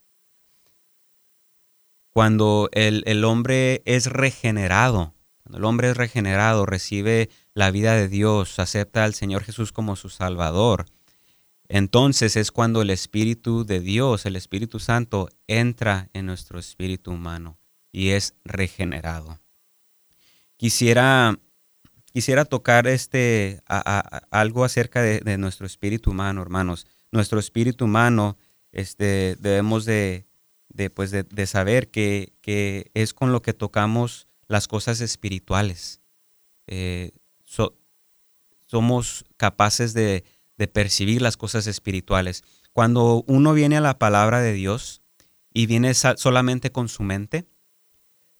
Cuando 2.10 2.68
el, 2.72 3.24
hombre 3.24 3.82
es 3.84 4.06
regenerado, 4.06 5.14
cuando 5.42 5.58
el 5.58 5.64
hombre 5.64 5.90
es 5.90 5.96
regenerado, 5.96 6.66
recibe 6.66 7.30
la 7.54 7.70
vida 7.70 7.94
de 7.94 8.08
Dios, 8.08 8.58
acepta 8.58 9.04
al 9.04 9.14
Señor 9.14 9.44
Jesús 9.44 9.72
como 9.72 9.96
su 9.96 10.08
Salvador, 10.10 10.86
entonces 11.68 12.36
es 12.36 12.50
cuando 12.50 12.82
el 12.82 12.90
Espíritu 12.90 13.64
de 13.64 13.80
Dios, 13.80 14.24
el 14.26 14.36
Espíritu 14.36 14.78
Santo, 14.78 15.28
entra 15.46 16.08
en 16.14 16.26
nuestro 16.26 16.58
espíritu 16.58 17.10
humano 17.10 17.58
y 17.92 18.10
es 18.10 18.34
regenerado. 18.44 19.38
Quisiera, 20.56 21.38
quisiera 22.12 22.44
tocar 22.46 22.86
este, 22.86 23.62
algo 24.30 24.64
acerca 24.64 25.02
de, 25.02 25.38
nuestro 25.38 25.66
espíritu 25.66 26.10
humano, 26.10 26.42
hermanos 26.42 26.86
nuestro 27.10 27.38
espíritu 27.38 27.84
humano, 27.84 28.36
este, 28.72 29.36
debemos 29.38 29.84
de, 29.84 30.26
pues 30.94 31.10
de, 31.10 31.46
saber 31.46 31.90
que, 31.90 32.32
es 32.94 33.14
con 33.14 33.32
lo 33.32 33.42
que 33.42 33.54
tocamos 33.54 34.26
las 34.46 34.68
cosas 34.68 35.00
espirituales. 35.00 36.00
Eh, 36.66 37.12
somos 38.66 39.24
capaces 39.36 39.94
de, 39.94 40.24
percibir 40.66 41.22
las 41.22 41.36
cosas 41.36 41.66
espirituales. 41.66 42.42
Cuando 42.72 43.22
uno 43.28 43.52
viene 43.52 43.76
a 43.76 43.80
la 43.80 43.98
palabra 43.98 44.40
de 44.40 44.52
Dios 44.54 45.02
y 45.52 45.66
viene 45.66 45.94
solamente 45.94 46.72
con 46.72 46.88
su 46.88 47.04
mente, 47.04 47.46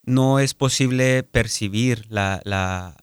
no 0.02 0.40
es 0.40 0.54
posible 0.54 1.22
percibir 1.22 2.06
la, 2.08 2.40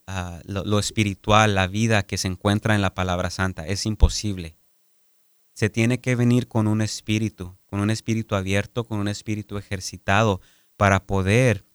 ah, 0.07 0.41
lo 0.45 0.79
espiritual, 0.79 1.55
la 1.55 1.67
vida 1.67 2.03
que 2.03 2.17
se 2.17 2.27
encuentra 2.27 2.75
en 2.75 2.81
la 2.81 2.95
palabra 2.95 3.29
santa. 3.29 3.65
Es 3.67 3.86
imposible 3.86 4.57
se 5.55 5.69
tiene 5.69 6.01
que 6.01 6.15
venir 6.15 6.48
con 6.48 6.67
un 6.67 6.81
espíritu, 6.81 7.57
con 7.65 7.79
un 7.79 7.89
espíritu 7.89 8.36
abierto, 8.36 8.84
con 8.84 9.00
un 9.00 9.07
espíritu 9.07 9.57
ejercitado 9.57 10.41
para 10.75 11.05
poder 11.05 11.65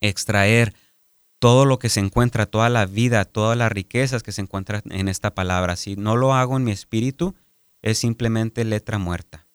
extraer 0.00 0.74
todo 1.42 1.66
lo 1.66 1.80
que 1.80 1.88
se 1.88 1.98
encuentra, 1.98 2.46
toda 2.46 2.68
la 2.68 2.86
vida, 2.86 3.24
todas 3.24 3.58
las 3.58 3.72
riquezas 3.72 4.22
que 4.22 4.30
se 4.30 4.42
encuentran 4.42 4.82
en 4.90 5.08
esta 5.08 5.34
palabra. 5.34 5.74
Si 5.74 5.96
no 5.96 6.16
lo 6.16 6.34
hago 6.34 6.56
en 6.56 6.62
mi 6.62 6.70
espíritu, 6.70 7.34
es 7.82 7.98
simplemente 7.98 8.64
letra 8.64 8.98
muerta. 8.98 9.48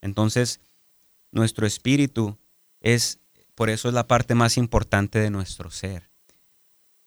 Entonces, 0.00 0.58
nuestro 1.32 1.66
espíritu 1.66 2.38
es, 2.80 3.20
por 3.54 3.68
eso 3.68 3.88
es 3.88 3.94
la 3.94 4.06
parte 4.06 4.34
más 4.34 4.56
importante 4.56 5.18
de 5.18 5.28
nuestro 5.28 5.70
ser, 5.70 6.08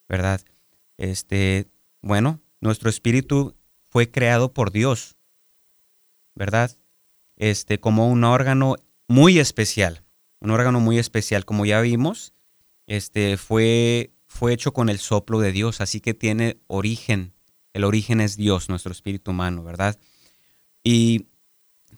¿verdad? 0.08 0.39
Este, 0.98 1.65
bueno, 2.03 2.42
nuestro 2.62 2.92
espíritu 2.92 3.56
fue 3.89 4.12
creado 4.12 4.53
por 4.53 4.72
Dios 4.72 5.15
¿verdad? 6.36 6.72
Este, 7.36 7.80
como 7.80 8.10
un 8.10 8.24
órgano 8.24 8.75
muy 9.08 9.39
especial, 9.39 10.03
un 10.39 10.51
órgano 10.51 10.80
muy 10.80 10.98
especial, 11.00 11.46
como 11.46 11.65
ya 11.65 11.82
vimos, 11.82 12.34
este, 12.88 13.38
fue, 13.38 14.12
fue 14.28 14.54
hecho 14.54 14.74
con 14.74 14.90
el 14.90 15.00
soplo 15.00 15.40
de 15.40 15.52
Dios, 15.52 15.82
así 15.82 16.02
que 16.02 16.13
tiene 16.13 16.58
origen, 16.68 17.34
el 17.74 17.84
origen 17.84 18.22
es 18.22 18.38
Dios, 18.38 18.70
nuestro 18.70 18.92
espíritu 18.92 19.32
humano, 19.32 19.63
¿verdad? 19.63 19.98
Y 20.84 21.28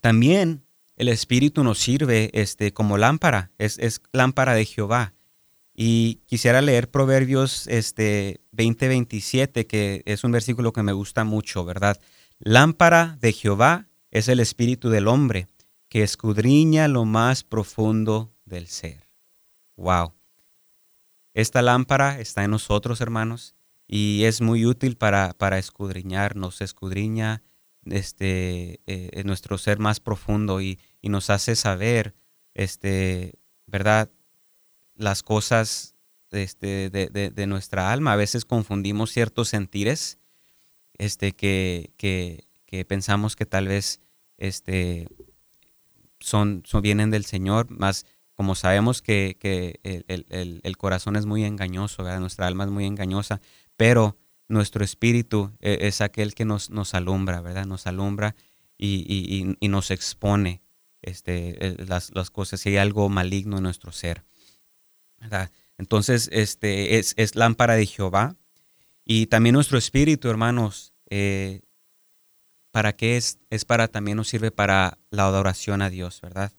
también 0.01 0.65
el 0.96 1.10
espíritu 1.10 1.63
nos 1.63 1.80
sirve 1.80 2.30
este, 2.34 2.74
como 2.74 2.98
lámpara, 2.98 3.51
es, 3.58 3.77
es 3.80 4.01
lámpara 4.13 4.54
de 4.54 4.65
Jehová. 4.65 5.13
Y 5.77 6.22
quisiera 6.25 6.62
leer 6.62 6.89
Proverbios 6.89 7.68
este, 7.68 8.39
20-27, 8.54 9.68
que 9.68 10.04
es 10.06 10.24
un 10.24 10.32
versículo 10.32 10.72
que 10.72 10.84
me 10.84 10.94
gusta 10.94 11.25
mucho, 11.25 11.65
¿verdad? 11.65 12.00
Lámpara 12.39 13.18
de 13.20 13.34
Jehová 13.34 13.89
es 14.10 14.30
el 14.30 14.39
espíritu 14.39 14.89
del 14.89 15.10
hombre 15.10 15.48
que 15.89 16.04
escudriña 16.04 16.88
lo 16.88 17.04
más 17.04 17.44
profundo 17.44 18.34
del 18.46 18.68
ser. 18.68 19.10
Wow. 19.75 20.13
Esta 21.36 21.62
lámpara 21.62 22.18
está 22.22 22.46
en 22.46 22.51
nosotros, 22.51 23.01
hermanos, 23.01 23.56
y 23.89 24.24
es 24.24 24.39
muy 24.39 24.65
útil 24.65 24.96
para, 24.96 25.34
para 25.34 25.60
escudriñar, 25.60 26.38
nos 26.38 26.62
escudriña 26.62 27.44
este, 27.84 28.80
eh, 28.88 29.22
nuestro 29.25 29.58
ser 29.58 29.77
más 29.77 30.00
profundo 30.00 30.62
y, 30.62 30.80
nos 31.04 31.30
hace 31.30 31.58
saber, 31.58 32.15
este, 32.54 33.34
¿verdad? 33.68 34.10
Las 34.96 35.24
cosas 35.24 35.96
este, 36.32 36.89
de, 36.89 37.48
nuestra 37.48 37.92
alma. 37.92 38.13
A 38.13 38.15
veces 38.15 38.46
confundimos 38.46 39.12
ciertos 39.12 39.50
sentires 39.50 40.18
este, 40.98 41.34
que, 41.34 41.92
que, 41.98 42.48
que 42.65 42.86
pensamos 42.86 43.36
que 43.36 43.46
tal 43.46 43.68
vez 43.68 44.00
este, 44.38 45.10
son, 46.22 46.63
son, 46.65 46.82
vienen 46.82 47.12
del 47.12 47.25
Señor, 47.25 47.70
más 47.70 48.06
como 48.36 48.56
sabemos 48.56 49.01
que, 49.01 49.38
el, 49.84 50.77
corazón 50.77 51.15
es 51.15 51.25
muy 51.25 51.44
engañoso, 51.46 52.04
nuestra 52.20 52.48
alma 52.48 52.65
es 52.65 52.70
muy 52.70 52.86
engañosa, 52.86 53.42
pero 53.77 54.18
nuestro 54.48 54.84
espíritu 54.84 55.51
eh, 55.60 55.80
es 55.82 56.01
aquel 56.01 56.36
que 56.36 56.46
nos, 56.46 56.70
alumbra, 56.94 57.42
¿verdad? 57.42 57.65
Nos 57.65 57.88
alumbra 57.88 58.36
y, 58.77 59.56
nos 59.62 59.89
expone 59.92 60.62
este, 61.01 61.65
eh, 61.65 61.86
las, 61.88 62.12
cosas, 62.30 62.60
si 62.60 62.70
hay 62.70 62.77
algo 62.77 63.10
maligno 63.10 63.58
en 63.58 63.63
nuestro 63.63 63.92
ser. 63.92 64.24
Entonces, 65.77 66.30
este, 66.32 67.00
es, 67.00 67.13
es, 67.18 67.36
lámpara 67.36 67.75
de 67.75 67.86
Jehová. 67.86 68.36
Y 69.06 69.27
también 69.27 69.54
nuestro 69.54 69.77
espíritu, 69.77 70.30
hermanos, 70.30 70.94
eh, 71.10 71.62
¿para 72.72 72.96
qué 72.96 73.18
es? 73.18 73.39
Es 73.50 73.65
para, 73.65 73.88
también 73.88 74.18
nos 74.18 74.27
sirve 74.27 74.51
para 74.51 74.98
la 75.10 75.25
adoración 75.25 75.82
a 75.82 75.89
Dios, 75.89 76.22
¿verdad? 76.22 76.51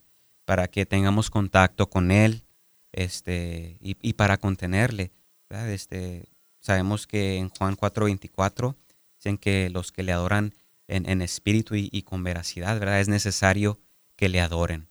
Para 0.47 0.69
que 0.69 0.87
tengamos 0.87 1.29
contacto 1.29 1.91
con 1.91 2.11
Él 2.11 2.47
este, 2.93 3.77
y, 3.81 4.15
para 4.15 4.39
contenerle. 4.39 5.13
Este, 5.51 6.31
sabemos 6.61 7.07
que 7.07 7.37
en 7.37 7.51
Juan 7.51 7.77
4:24 7.77 8.75
dicen 9.19 9.37
que 9.37 9.69
los 9.69 9.93
que 9.93 10.03
le 10.03 10.13
adoran 10.13 10.55
en, 10.89 11.21
espíritu 11.21 11.75
y, 11.75 12.03
con 12.03 12.25
veracidad, 12.25 12.79
¿verdad? 12.81 13.01
Es 13.01 13.09
necesario 13.09 13.79
que 14.17 14.29
le 14.29 14.41
adoren. 14.41 14.89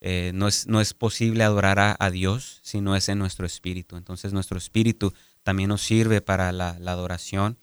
Eh, 0.00 0.32
no, 0.34 0.48
es, 0.48 0.66
no, 0.66 0.80
es, 0.80 0.92
posible 0.92 1.44
adorar 1.44 1.96
a, 1.98 2.10
Dios 2.10 2.60
si 2.62 2.80
no 2.80 2.94
es 2.94 3.08
en 3.08 3.18
nuestro 3.18 3.46
espíritu. 3.46 3.96
Entonces 3.96 4.32
nuestro 4.32 4.58
espíritu 4.58 5.14
también 5.42 5.68
nos 5.68 5.82
sirve 5.82 6.20
para 6.20 6.52
la, 6.52 6.70
adoración, 6.70 7.58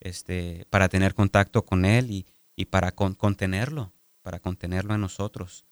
este, 0.00 0.66
para 0.70 0.88
tener 0.88 1.14
contacto 1.14 1.64
con 1.64 1.84
Él 1.84 2.26
y, 2.56 2.64
para 2.66 2.92
contenerlo, 2.92 3.92
para 4.22 4.40
contenerlo 4.40 4.94
en 4.94 5.02
nosotros. 5.02 5.64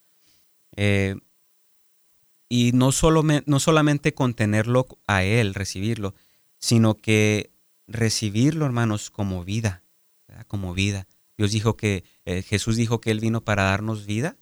Eh, 0.77 1.17
y 2.49 2.73
no, 2.73 2.93
solo, 2.93 3.23
no 3.23 3.61
solamente 3.61 4.15
contenerlo 4.15 4.87
a 5.07 5.25
Él, 5.25 5.55
recibirlo, 5.55 6.15
sino 6.59 6.95
que 6.95 7.51
recibirlo, 7.87 8.67
hermanos, 8.67 9.11
como 9.11 9.45
vida, 9.45 9.83
como 10.47 10.75
vida. 10.75 11.07
Dios 11.37 11.53
dijo 11.53 11.77
que, 11.77 12.05
eh, 12.25 12.43
Jesús 12.43 12.77
dijo 12.77 13.01
que 13.01 13.11
Él 13.11 13.21
vino 13.21 13.43
para 13.43 13.65
darnos 13.65 14.07
vida 14.07 14.37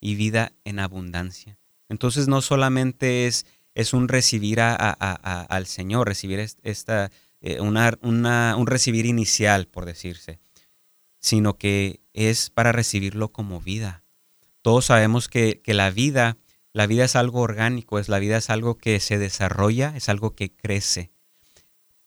y 0.00 0.14
vida 0.14 0.52
en 0.64 0.78
abundancia. 0.78 1.58
Entonces 1.88 2.28
no 2.28 2.42
solamente 2.42 3.26
es, 3.26 3.46
es 3.74 3.92
un 3.92 4.08
recibir 4.08 4.60
al 4.60 5.66
Señor, 5.66 6.08
recibir 6.08 6.40
esta, 6.62 7.10
eh, 7.40 7.60
un 7.60 8.66
recibir 8.66 9.06
inicial, 9.06 9.66
por 9.66 9.84
decirse, 9.84 10.40
sino 11.20 11.58
que 11.58 12.00
es 12.12 12.50
para 12.50 12.72
recibirlo 12.72 13.32
como 13.32 13.60
vida. 13.60 14.04
Todos 14.68 14.84
sabemos 14.84 15.28
que, 15.28 15.62
que 15.62 15.72
la 15.72 15.90
vida, 15.90 16.36
la 16.74 16.86
vida 16.86 17.06
es 17.06 17.16
algo 17.16 17.40
orgánico, 17.40 17.98
es 17.98 18.10
la 18.10 18.18
vida 18.18 18.36
es 18.36 18.50
algo 18.50 18.76
que 18.76 19.00
se 19.00 19.16
desarrolla, 19.16 19.94
es 19.96 20.10
algo 20.10 20.34
que 20.34 20.54
crece. 20.54 21.10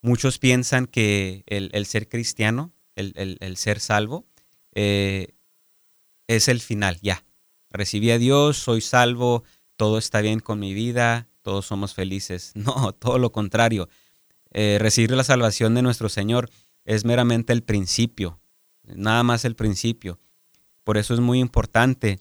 Muchos 0.03 0.37
piensan 0.37 0.85
que 0.85 1.43
el, 1.47 1.85
ser 1.87 2.07
cristiano, 2.07 2.71
el, 2.95 3.37
el 3.39 3.57
ser 3.57 3.79
salvo, 3.79 4.27
eh, 4.75 5.29
es 6.27 6.49
el 6.49 6.61
final, 6.61 6.99
ya. 7.01 7.25
Recibí 7.71 8.11
a 8.11 8.19
Dios, 8.19 8.57
soy 8.57 8.81
salvo, 8.81 9.43
todo 9.75 9.97
está 9.97 10.21
bien 10.21 10.39
con 10.39 10.59
mi 10.59 10.75
vida, 10.75 11.29
todos 11.41 11.65
somos 11.65 11.95
felices. 11.95 12.51
No, 12.53 12.93
todo 12.93 13.17
lo 13.17 13.31
contrario. 13.31 13.89
Eh, 14.51 14.77
recibir 14.79 15.09
la 15.09 15.23
salvación 15.23 15.73
de 15.73 15.81
nuestro 15.81 16.09
Señor 16.09 16.51
es 16.85 17.05
meramente 17.05 17.53
el 17.53 17.63
principio, 17.63 18.39
nada 18.83 19.23
más 19.23 19.45
el 19.45 19.55
principio. 19.55 20.19
Por 20.83 20.99
eso 20.99 21.15
es 21.15 21.21
muy 21.21 21.39
importante 21.39 22.19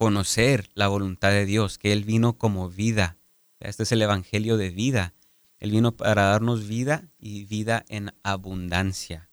conocer 0.00 0.70
la 0.72 0.88
voluntad 0.88 1.28
de 1.28 1.44
Dios, 1.44 1.76
que 1.76 1.92
Él 1.92 2.04
vino 2.04 2.38
como 2.38 2.70
vida. 2.70 3.18
Este 3.58 3.82
es 3.82 3.92
el 3.92 4.00
Evangelio 4.00 4.56
de 4.56 4.70
vida. 4.70 5.12
Él 5.58 5.72
vino 5.72 5.94
para 5.94 6.22
darnos 6.22 6.66
vida 6.66 7.10
y 7.18 7.44
vida 7.44 7.84
en 7.90 8.10
abundancia. 8.22 9.28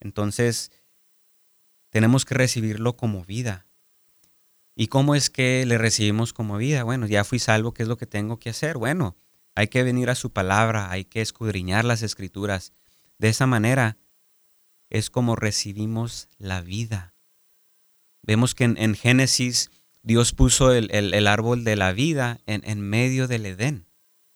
Entonces, 0.00 0.72
tenemos 1.90 2.24
que 2.24 2.34
recibirlo 2.34 2.96
como 2.96 3.26
vida. 3.26 3.66
¿Y 4.74 4.86
cómo 4.86 5.14
es 5.14 5.28
que 5.28 5.66
le 5.66 5.76
recibimos 5.76 6.32
como 6.32 6.56
vida? 6.56 6.82
Bueno, 6.82 7.06
ya 7.06 7.22
fui 7.22 7.38
salvo, 7.38 7.74
¿qué 7.74 7.82
es 7.82 7.88
lo 7.90 7.98
que 7.98 8.06
tengo 8.06 8.38
que 8.38 8.48
hacer? 8.48 8.78
Bueno, 8.78 9.18
hay 9.54 9.68
que 9.68 9.82
venir 9.82 10.08
a 10.08 10.14
su 10.14 10.32
palabra, 10.32 10.90
hay 10.90 11.04
que 11.04 11.20
escudriñar 11.20 11.84
las 11.84 12.00
escrituras. 12.00 12.72
De 13.18 13.28
esa 13.28 13.46
manera 13.46 13.98
es 14.88 15.10
como 15.10 15.36
recibimos 15.36 16.30
la 16.38 16.62
vida. 16.62 17.12
Vemos 18.22 18.54
que 18.54 18.64
en, 18.64 18.94
Génesis 18.94 19.70
Dios 20.02 20.32
puso 20.32 20.72
el, 20.72 21.26
árbol 21.26 21.64
de 21.64 21.76
la 21.76 21.92
vida 21.92 22.40
en, 22.46 22.80
medio 22.80 23.28
del 23.28 23.46
Edén, 23.46 23.86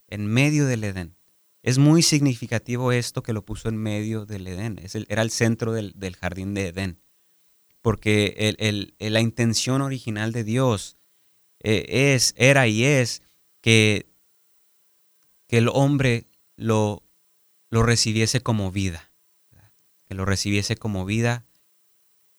en 0.08 0.26
medio 0.26 0.66
del 0.66 0.84
Edén. 0.84 1.16
Es 1.62 1.78
muy 1.78 2.02
significativo 2.02 2.92
esto 2.92 3.22
que 3.22 3.32
lo 3.32 3.44
puso 3.44 3.68
en 3.68 3.76
medio 3.76 4.26
del 4.26 4.46
Edén. 4.46 4.80
era 5.08 5.22
el 5.22 5.30
centro 5.30 5.72
del 5.72 6.16
jardín 6.16 6.54
de 6.54 6.68
Edén 6.68 7.04
porque 7.84 8.96
la 8.98 9.20
intención 9.20 9.82
original 9.82 10.32
de 10.32 10.42
Dios 10.42 10.96
eh, 11.60 12.14
es, 12.14 12.32
era 12.38 12.66
y 12.66 12.82
es 12.82 13.20
que, 13.60 14.08
que 15.48 15.58
el 15.58 15.68
hombre 15.68 16.24
lo, 16.56 17.02
lo 17.68 17.82
recibiese 17.82 18.40
como 18.40 18.72
vida, 18.72 19.12
que 20.08 20.14
lo 20.14 20.24
recibiese 20.24 20.76
como 20.76 21.04
vida 21.04 21.44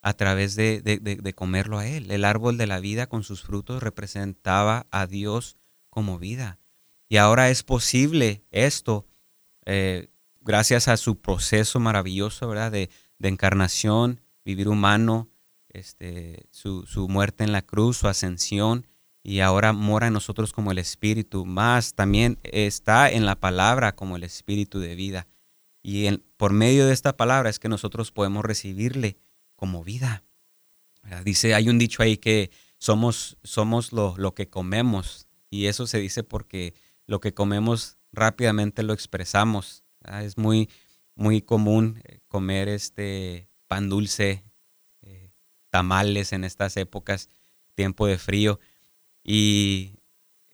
a 0.05 0.13
través 0.13 0.55
de, 0.55 1.33
comerlo 1.35 1.79
a 1.79 1.87
Él. 1.87 2.11
El 2.11 2.25
árbol 2.25 2.59
de 2.59 2.67
la 2.67 2.79
vida 2.79 3.07
con 3.07 3.23
sus 3.23 3.41
frutos 3.41 3.81
representaba 3.81 4.85
a 4.91 5.07
Dios 5.07 5.57
como 5.89 6.19
vida. 6.19 6.59
Y 7.09 7.17
ahora 7.17 7.49
es 7.49 7.63
posible 7.63 8.43
esto 8.51 9.07
eh, 9.65 10.09
gracias 10.41 10.89
a 10.89 10.97
su 10.97 11.19
proceso 11.19 11.79
maravilloso 11.79 12.47
¿verdad? 12.47 12.71
De, 12.71 12.91
de 13.17 13.29
encarnación, 13.29 14.21
vivir 14.45 14.69
humano, 14.69 15.27
este, 15.69 16.45
su, 16.51 16.85
muerte 17.09 17.43
en 17.43 17.51
la 17.51 17.63
cruz, 17.63 17.97
su 17.97 18.07
ascensión, 18.07 18.85
y 19.23 19.39
ahora 19.39 19.73
mora 19.73 20.05
en 20.05 20.13
nosotros 20.13 20.53
como 20.53 20.71
el 20.71 20.77
Espíritu, 20.77 21.47
más 21.47 21.95
también 21.95 22.37
está 22.43 23.09
en 23.09 23.25
la 23.25 23.39
palabra 23.39 23.95
como 23.95 24.17
el 24.17 24.23
Espíritu 24.23 24.79
de 24.79 24.93
vida. 24.93 25.25
Y 25.81 26.15
por 26.37 26.53
medio 26.53 26.85
de 26.85 26.93
esta 26.93 27.17
palabra 27.17 27.49
es 27.49 27.57
que 27.57 27.69
nosotros 27.69 28.11
podemos 28.11 28.45
recibirle 28.45 29.17
como 29.55 29.83
vida. 29.83 30.23
Dice, 31.23 31.53
hay 31.53 31.69
un 31.69 31.77
dicho 31.77 32.01
ahí 32.01 32.17
que 32.17 32.49
somos, 32.77 33.37
somos 33.43 33.93
lo, 33.93 34.15
lo 34.17 34.33
que 34.33 34.49
comemos, 34.49 35.27
y 35.49 35.67
eso 35.67 35.85
se 35.85 35.99
dice 35.99 36.23
porque 36.23 36.73
lo 37.05 37.19
que 37.19 37.33
comemos 37.33 37.97
rápidamente 38.11 38.81
lo 38.81 38.93
expresamos. 38.93 39.83
Es 40.21 40.37
muy, 40.37 40.69
muy 41.13 41.41
común 41.41 42.01
eh, 42.05 42.19
comer 42.27 42.67
este 42.69 43.49
pan 43.67 43.89
dulce 43.89 44.43
tamales 45.75 46.31
en 46.31 46.45
estas 46.45 46.77
épocas, 46.77 47.27
tiempo 47.73 48.07
de 48.07 48.17
frío. 48.17 48.61
Y 49.25 49.99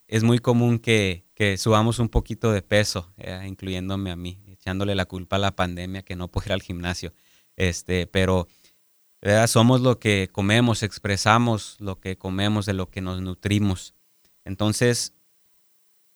es 0.08 0.24
muy 0.24 0.40
común 0.40 0.80
que, 0.80 1.26
subamos 1.60 2.00
un 2.00 2.10
poquito 2.10 2.52
de 2.52 2.64
peso, 2.64 3.14
eh, 3.18 3.46
incluyéndome 3.48 4.10
a 4.10 4.16
mí, 4.16 4.40
echándole 4.48 4.96
la 4.96 5.06
culpa 5.06 5.36
a 5.36 5.40
la 5.40 5.56
pandemia 5.56 6.02
que 6.02 6.16
no 6.16 6.28
puedo 6.28 6.48
ir 6.48 6.54
al 6.54 6.64
gimnasio. 6.64 7.14
Este, 7.56 8.08
pero 8.08 8.48
somos 9.48 9.82
lo 9.82 10.00
que 10.00 10.30
comemos, 10.32 10.84
expresamos 10.84 11.78
lo 11.80 12.00
que 12.00 12.18
comemos, 12.18 12.66
de 12.66 12.74
lo 12.74 12.90
que 12.90 13.02
nos 13.02 13.22
nutrimos. 13.22 13.94
Entonces, 14.46 15.14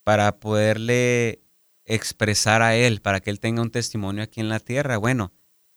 para 0.03 0.39
poderle 0.39 1.41
expresar 1.85 2.61
a 2.61 2.75
Él, 2.75 3.01
para 3.01 3.19
que 3.19 3.29
Él 3.29 3.39
tenga 3.39 3.61
un 3.61 3.71
testimonio 3.71 4.23
aquí 4.23 4.39
en 4.39 4.49
la 4.49 4.59
tierra, 4.59 4.97
bueno, 4.97 5.33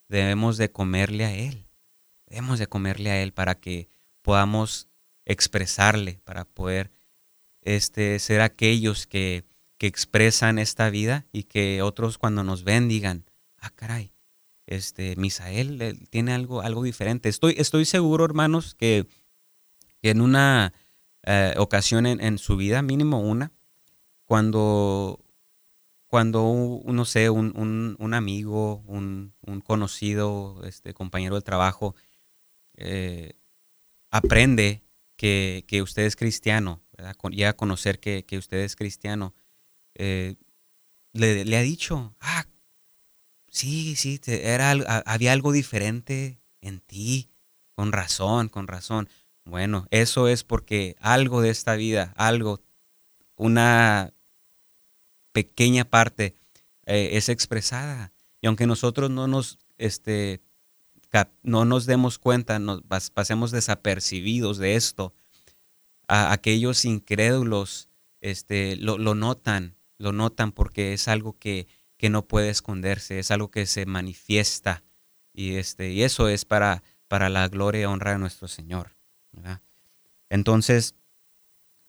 debemos 0.08 0.56
de 0.56 0.70
comerle 0.70 1.24
a 1.24 1.34
Él. 1.34 1.66
Debemos 2.26 2.58
de 2.58 2.66
comerle 2.66 3.10
a 3.10 3.22
Él 3.22 3.32
para 3.32 3.54
que 3.54 3.88
podamos 4.22 4.88
expresarle, 5.24 6.20
para 6.24 6.44
poder 6.44 6.90
este, 7.62 8.18
ser 8.18 8.40
aquellos 8.40 9.06
que, 9.06 9.44
que 9.76 9.86
expresan 9.86 10.58
esta 10.58 10.90
vida 10.90 11.26
y 11.32 11.44
que 11.44 11.82
otros 11.82 12.18
cuando 12.18 12.42
nos 12.42 12.64
ven 12.64 12.88
digan, 12.88 13.24
ah, 13.58 13.70
caray, 13.70 14.12
este, 14.68 15.16
Misael 15.16 16.06
tiene 16.10 16.34
algo, 16.34 16.60
algo 16.60 16.82
diferente. 16.82 17.30
Estoy, 17.30 17.54
estoy 17.56 17.86
seguro, 17.86 18.26
hermanos, 18.26 18.74
que, 18.74 19.06
en 20.02 20.20
una 20.20 20.74
eh, 21.24 21.54
ocasión 21.56 22.04
en, 22.06 22.38
su 22.38 22.56
vida, 22.56 22.82
mínimo 22.82 23.20
una, 23.20 23.50
cuando, 24.26 25.24
cuando 26.06 26.82
no 26.84 27.04
sé, 27.06 27.30
un, 27.30 27.96
un, 27.98 28.14
amigo, 28.14 28.82
un, 28.86 29.32
conocido, 29.64 30.60
este, 30.64 30.92
compañero 30.92 31.36
de 31.36 31.42
trabajo, 31.42 31.96
eh, 32.76 33.32
aprende 34.10 34.82
que, 35.16 35.64
usted 35.82 36.02
es 36.02 36.14
cristiano, 36.14 36.82
¿verdad? 36.92 37.16
llega 37.30 37.50
a 37.50 37.56
conocer 37.56 38.00
que, 38.00 38.24
usted 38.36 38.58
es 38.58 38.76
cristiano, 38.76 39.34
eh, 39.94 40.36
le, 41.14 41.56
ha 41.56 41.62
dicho, 41.62 42.14
ah, 42.20 42.44
sí, 43.58 43.96
sí, 43.96 44.20
era, 44.26 44.70
había 45.04 45.32
algo 45.32 45.52
diferente 45.52 46.38
en 46.60 46.80
ti, 46.80 47.28
con 47.74 47.92
razón, 47.92 48.48
con 48.48 48.68
razón. 48.68 49.08
Bueno, 49.44 49.86
eso 49.90 50.28
es 50.28 50.44
porque 50.44 50.96
algo 51.00 51.40
de 51.40 51.50
esta 51.50 51.74
vida, 51.74 52.12
algo, 52.16 52.60
una 53.36 54.12
pequeña 55.32 55.84
parte 55.84 56.34
eh, 56.86 57.10
es 57.12 57.28
expresada. 57.28 58.12
Y 58.40 58.46
aunque 58.46 58.66
nosotros 58.66 59.10
no 59.10 59.26
nos, 59.26 59.58
este, 59.76 60.40
no 61.42 61.64
nos 61.64 61.86
demos 61.86 62.18
cuenta, 62.18 62.58
nos 62.58 62.82
pasemos 63.10 63.50
desapercibidos 63.50 64.58
de 64.58 64.76
esto, 64.76 65.14
a 66.06 66.32
aquellos 66.32 66.84
incrédulos 66.84 67.88
este, 68.20 68.76
lo, 68.76 68.98
notan, 68.98 69.76
lo 69.98 70.12
notan 70.12 70.52
porque 70.52 70.92
es 70.92 71.08
algo 71.08 71.38
que, 71.38 71.66
que, 71.98 72.10
no 72.10 72.26
puede 72.26 72.50
esconderse, 72.50 73.18
es 73.18 73.30
algo 73.30 73.50
que 73.50 73.66
se 73.66 73.84
manifiesta 73.86 74.82
y, 75.32 75.56
este, 75.56 75.90
y 75.90 76.02
eso 76.02 76.28
es 76.28 76.44
para, 76.44 76.82
para 77.08 77.28
la 77.28 77.48
gloria 77.48 77.82
y 77.82 77.84
honra 77.84 78.12
de 78.12 78.18
nuestro 78.18 78.48
Señor. 78.48 78.96
Entonces, 80.30 80.94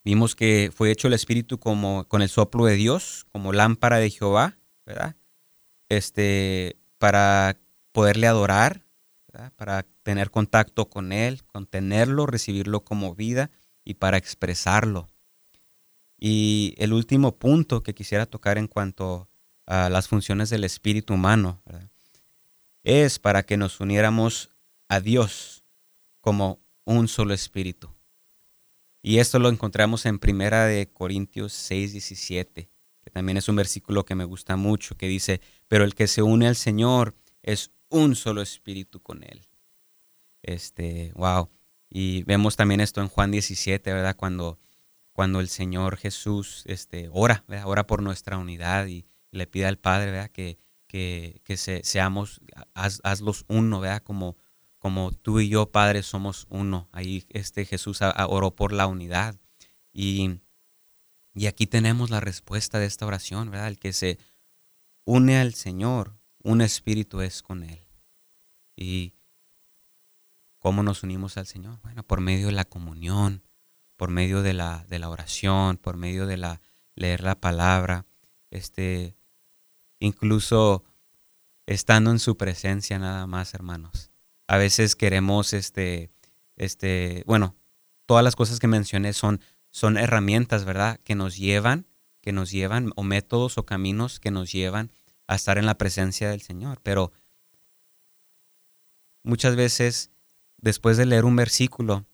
vimos 0.03 0.35
que 0.35 0.71
fue 0.73 0.91
hecho 0.91 1.07
el 1.07 1.13
Espíritu 1.13 1.59
como 1.59 2.07
con 2.07 2.21
el 2.21 2.29
soplo 2.29 2.65
de 2.65 2.75
Dios, 2.75 3.25
como 3.31 3.53
lámpara 3.53 3.97
de 3.97 4.09
Jehová, 4.09 4.57
¿verdad? 4.85 5.15
Este, 5.89 6.77
para 6.97 7.57
poderle 7.91 8.27
adorar, 8.27 8.85
para 9.55 9.83
tener 10.03 10.31
contacto 10.31 10.89
con 10.89 11.11
Él, 11.11 11.43
contenerlo, 11.45 12.25
recibirlo 12.25 12.83
como 12.83 13.15
vida 13.15 13.51
y 13.83 13.95
para 13.95 14.17
expresarlo. 14.17 15.07
Y 16.17 16.75
el 16.77 16.93
último 16.93 17.37
punto 17.37 17.81
que 17.81 17.93
quisiera 17.93 18.25
tocar 18.25 18.57
en 18.57 18.67
cuanto 18.67 19.29
las 19.69 20.07
funciones 20.07 20.49
del 20.49 20.63
espíritu 20.63 21.13
humano 21.13 21.61
es 22.83 23.19
para 23.19 23.43
que 23.43 23.55
nos 23.55 23.79
uniéramos 23.79 24.49
a 24.87 24.99
Dios 24.99 25.63
como 26.21 26.59
un 26.85 27.07
solo 27.07 27.35
espíritu. 27.35 27.93
Y 29.01 29.19
esto 29.19 29.37
lo 29.37 29.47
encontramos 29.47 30.05
en 30.07 30.17
Primera 30.17 30.65
de 30.65 30.91
Corintios 30.91 31.53
6, 31.53 31.93
17, 31.93 32.69
que 33.03 33.09
también 33.11 33.37
es 33.37 33.47
un 33.47 33.55
versículo 33.55 34.05
que 34.05 34.15
me 34.15 34.25
gusta 34.25 34.57
mucho, 34.57 34.97
que 34.97 35.07
dice, 35.07 35.39
pero 35.67 35.83
el 35.83 35.93
que 35.93 36.07
se 36.07 36.23
une 36.23 36.47
al 36.47 36.55
Señor 36.55 37.15
es 37.43 37.71
un 37.89 38.15
solo 38.15 38.41
espíritu 38.41 39.01
con 39.01 39.23
él. 39.23 39.47
Este, 40.41 41.13
wow. 41.15 41.49
Y 41.89 42.23
vemos 42.23 42.55
también 42.55 42.81
esto 42.81 43.01
en 43.01 43.07
Juan 43.07 43.31
17, 43.31 43.93
¿verdad? 43.93 44.15
Cuando, 44.15 44.59
cuando 45.13 45.39
el 45.39 45.47
Señor 45.47 45.97
Jesús 45.97 46.63
este, 46.65 47.09
ora, 47.11 47.45
ora 47.65 47.87
por 47.87 48.01
nuestra 48.01 48.37
unidad 48.37 48.87
y 48.87 49.05
le 49.31 49.47
pide 49.47 49.65
al 49.65 49.77
Padre, 49.77 50.11
¿verdad? 50.11 50.31
Que, 50.31 50.57
que, 50.87 51.41
que 51.43 51.57
se, 51.57 51.83
seamos, 51.83 52.41
haz, 52.73 53.01
hazlos 53.03 53.45
uno, 53.47 53.79
¿verdad? 53.79 54.03
Como, 54.03 54.37
como 54.77 55.11
tú 55.11 55.39
y 55.39 55.49
yo, 55.49 55.71
Padre, 55.71 56.03
somos 56.03 56.47
uno. 56.49 56.89
Ahí 56.91 57.25
este 57.29 57.65
Jesús 57.65 57.99
oró 58.27 58.55
por 58.55 58.73
la 58.73 58.87
unidad. 58.87 59.35
Y, 59.93 60.39
y 61.33 61.47
aquí 61.47 61.67
tenemos 61.67 62.09
la 62.09 62.19
respuesta 62.19 62.79
de 62.79 62.85
esta 62.85 63.05
oración, 63.05 63.51
¿verdad? 63.51 63.67
El 63.67 63.79
que 63.79 63.93
se 63.93 64.17
une 65.05 65.37
al 65.37 65.53
Señor, 65.53 66.15
un 66.43 66.61
espíritu 66.61 67.21
es 67.21 67.41
con 67.41 67.63
Él. 67.63 67.83
Y 68.75 69.13
¿Cómo 70.59 70.83
nos 70.83 71.03
unimos 71.03 71.37
al 71.37 71.47
Señor? 71.47 71.79
Bueno, 71.83 72.03
por 72.03 72.19
medio 72.19 72.47
de 72.47 72.51
la 72.53 72.65
comunión, 72.65 73.43
por 73.95 74.09
medio 74.09 74.41
de 74.41 74.53
la, 74.53 74.85
de 74.89 74.99
la 74.99 75.09
oración, 75.09 75.77
por 75.77 75.95
medio 75.95 76.27
de 76.27 76.35
la 76.35 76.61
leer 76.95 77.23
la 77.23 77.39
palabra, 77.39 78.05
este, 78.51 79.15
incluso 79.99 80.83
estando 81.65 82.11
en 82.11 82.19
su 82.19 82.37
presencia 82.37 82.97
nada 82.99 83.27
más, 83.27 83.53
hermanos. 83.53 84.11
A 84.47 84.57
veces 84.57 84.95
queremos, 84.95 85.53
este, 85.53 86.11
este, 86.55 87.23
bueno, 87.27 87.55
todas 88.05 88.23
las 88.23 88.35
cosas 88.35 88.59
que 88.59 88.67
mencioné 88.67 89.13
son, 89.13 89.41
son 89.69 89.97
herramientas, 89.97 90.65
¿verdad? 90.65 90.99
Que 91.03 91.15
nos 91.15 91.37
llevan, 91.37 91.85
que 92.21 92.31
nos 92.31 92.51
llevan, 92.51 92.91
o 92.95 93.03
métodos 93.03 93.57
o 93.57 93.65
caminos 93.65 94.19
que 94.19 94.31
nos 94.31 94.51
llevan 94.51 94.91
a 95.27 95.35
estar 95.35 95.57
en 95.57 95.67
la 95.67 95.77
presencia 95.77 96.29
del 96.29 96.41
Señor. 96.41 96.79
Pero 96.81 97.11
muchas 99.23 99.55
veces 99.55 100.11
después 100.61 100.97
de 100.97 101.05
leer 101.05 101.25
un 101.25 101.35
versículo, 101.35 102.05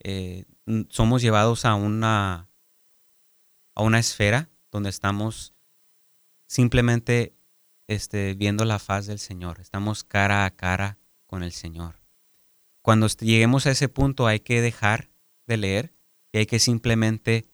eh, 0.00 0.44
somos 0.88 1.22
llevados 1.22 1.64
a 1.64 1.74
una, 1.74 2.48
a 3.74 3.82
una 3.82 3.98
esfera 3.98 4.50
donde 4.70 4.90
estamos 4.90 5.51
simplemente 6.52 7.34
este, 7.86 8.34
viendo 8.34 8.66
la 8.66 8.78
faz 8.78 9.06
del 9.06 9.18
Señor, 9.18 9.58
estamos 9.58 10.04
cara 10.04 10.44
a 10.44 10.50
cara 10.50 10.98
con 11.26 11.42
el 11.42 11.52
Señor. 11.52 12.02
Cuando 12.82 13.06
lleguemos 13.06 13.64
a 13.64 13.70
ese 13.70 13.88
punto 13.88 14.26
hay 14.26 14.40
que 14.40 14.60
dejar 14.60 15.08
de 15.46 15.56
leer 15.56 15.94
y 16.30 16.36
hay 16.36 16.46
que 16.46 16.58
simplemente 16.58 17.46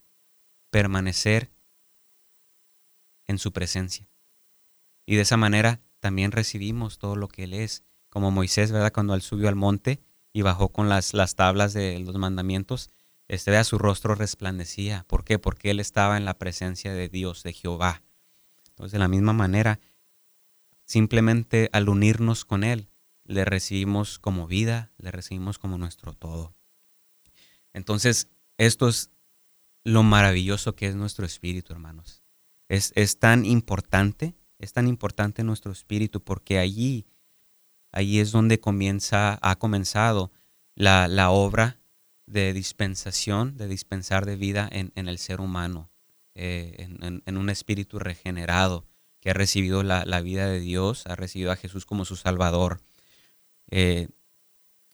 permanecer 0.70 1.52
en 3.28 3.38
su 3.38 3.52
presencia. 3.52 4.08
Y 5.06 5.14
de 5.14 5.22
esa 5.22 5.36
manera 5.36 5.80
también 6.00 6.32
recibimos 6.32 6.98
todo 6.98 7.14
lo 7.14 7.28
que 7.28 7.44
Él 7.44 7.54
es 7.54 7.84
como 8.08 8.32
Moisés, 8.32 8.72
¿verdad? 8.72 8.92
Cuando 8.92 9.14
él 9.14 9.22
subió 9.22 9.48
al 9.48 9.54
monte 9.54 10.00
y 10.32 10.42
bajó 10.42 10.70
con 10.70 10.88
las, 10.88 11.14
las 11.14 11.36
tablas 11.36 11.72
de 11.72 12.00
los 12.00 12.16
mandamientos, 12.16 12.90
este, 13.28 13.52
vea, 13.52 13.62
su 13.62 13.78
rostro 13.78 14.16
resplandecía. 14.16 15.04
¿Por 15.06 15.22
qué? 15.22 15.38
Porque 15.38 15.70
él 15.70 15.78
estaba 15.78 16.16
en 16.16 16.24
la 16.24 16.34
presencia 16.34 16.92
de 16.92 17.08
Dios, 17.08 17.44
de 17.44 17.52
Jehová. 17.52 18.02
Entonces, 18.78 18.92
de 18.92 18.98
la 18.98 19.08
misma 19.08 19.32
manera, 19.32 19.80
simplemente 20.84 21.68
al 21.72 21.88
unirnos 21.88 22.44
con 22.44 22.64
Él, 22.64 22.88
le 23.24 23.44
recibimos 23.44 24.18
como 24.18 24.46
vida, 24.46 24.92
le 24.98 25.10
recibimos 25.10 25.58
como 25.58 25.78
nuestro 25.78 26.14
todo. 26.14 26.54
Entonces, 27.72 28.28
esto 28.56 28.88
es 28.88 29.10
lo 29.84 30.02
maravilloso 30.02 30.74
que 30.74 30.86
es 30.86 30.94
nuestro 30.94 31.26
espíritu, 31.26 31.72
hermanos. 31.72 32.22
Es, 32.68 32.92
es 32.94 33.18
tan 33.18 33.44
importante, 33.44 34.34
es 34.58 34.72
tan 34.72 34.86
importante 34.88 35.42
nuestro 35.42 35.72
espíritu 35.72 36.22
porque 36.22 36.58
allí 36.58 37.06
Allí 37.92 38.20
es 38.20 38.32
donde 38.32 38.60
comienza, 38.60 39.38
ha 39.40 39.56
comenzado 39.56 40.30
la, 40.74 41.30
obra 41.30 41.80
de 42.26 42.52
dispensación, 42.52 43.56
de 43.56 43.66
dispensar 43.66 44.26
de 44.26 44.36
vida 44.36 44.68
en, 44.70 44.92
el 44.94 45.18
ser 45.18 45.40
humano, 45.40 45.90
eh, 46.40 46.86
en, 47.26 47.36
un 47.36 47.50
espíritu 47.50 47.98
regenerado 47.98 48.86
que 49.18 49.30
ha 49.30 49.34
recibido 49.34 49.82
la, 49.82 50.20
vida 50.20 50.46
de 50.46 50.60
Dios, 50.60 51.04
ha 51.08 51.16
recibido 51.16 51.50
a 51.50 51.56
Jesús 51.56 51.84
como 51.84 52.04
su 52.04 52.14
Salvador. 52.14 52.80
Eh, 53.72 54.06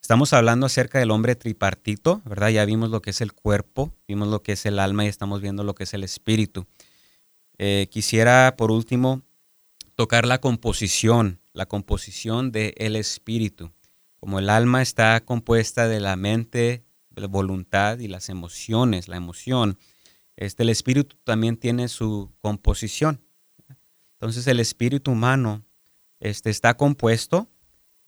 Estamos 0.00 0.32
hablando 0.32 0.66
acerca 0.66 1.00
del 1.00 1.10
hombre 1.10 1.34
tripartito, 1.34 2.22
¿verdad? 2.24 2.50
Ya 2.50 2.64
vimos 2.64 2.90
lo 2.90 3.02
que 3.02 3.10
es 3.10 3.20
el 3.20 3.32
cuerpo, 3.32 3.92
vimos 4.06 4.28
lo 4.28 4.40
que 4.42 4.52
es 4.52 4.64
el 4.64 4.78
alma 4.78 5.04
y 5.04 5.08
estamos 5.08 5.40
viendo 5.40 5.64
lo 5.64 5.74
que 5.74 5.82
es 5.82 5.94
el 5.94 6.04
espíritu. 6.04 6.68
Eh, 7.58 7.88
quisiera, 7.90 8.54
por 8.56 8.70
último, 8.70 9.22
tocar 9.96 10.26
la 10.26 10.40
composición, 10.40 11.40
la 11.52 11.66
composición 11.66 12.52
del 12.52 12.96
espíritu. 12.96 13.72
Como 14.20 14.38
el 14.38 14.50
alma 14.50 14.82
está 14.82 15.20
compuesta 15.24 15.88
de 15.88 16.00
la 16.00 16.16
mente, 16.16 16.84
de 17.10 17.22
la 17.22 17.26
voluntad 17.26 17.98
y 17.98 18.08
las 18.08 18.28
emociones, 18.28 19.08
la 19.08 19.16
emoción, 19.16 19.78
este, 20.36 20.62
el 20.62 20.68
espíritu 20.68 21.16
también 21.24 21.56
tiene 21.56 21.88
su 21.88 22.30
composición. 22.40 23.22
Entonces 24.12 24.46
el 24.46 24.60
espíritu 24.60 25.12
humano 25.12 25.64
este, 26.20 26.50
está 26.50 26.76
compuesto 26.76 27.48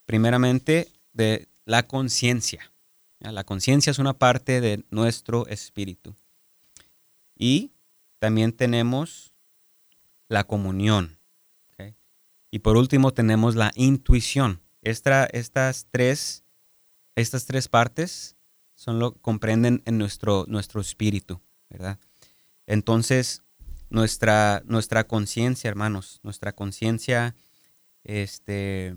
primeramente 0.05 0.93
de 1.13 1.49
la 1.65 1.87
conciencia. 1.87 2.71
La 3.21 3.45
conciencia 3.45 3.91
es 3.91 3.99
una 3.99 4.15
parte 4.15 4.61
de 4.61 4.85
nuestro 4.91 5.47
espíritu. 5.49 6.15
Y 7.35 7.73
también 8.19 8.53
tenemos 8.53 9.33
la 10.29 10.45
comunión. 10.45 11.18
Y 12.51 12.61
por 12.61 12.77
último 12.77 13.13
tenemos 13.13 13.55
la 13.55 13.73
intuición. 13.75 14.63
estas, 14.83 15.87
tres, 15.91 16.45
estas 17.15 17.47
tres 17.47 17.69
partes 17.69 18.37
son 18.75 18.99
lo 18.99 19.15
comprenden 19.15 19.83
en 19.87 19.99
nuestro, 19.99 20.45
nuestro 20.49 20.81
espíritu, 20.81 21.41
¿verdad? 21.69 21.99
Entonces, 22.67 23.43
nuestra, 23.91 24.63
nuestra 24.67 25.07
conciencia, 25.07 25.69
hermanos, 25.69 26.21
nuestra 26.23 26.53
conciencia 26.53 27.35
este, 28.05 28.97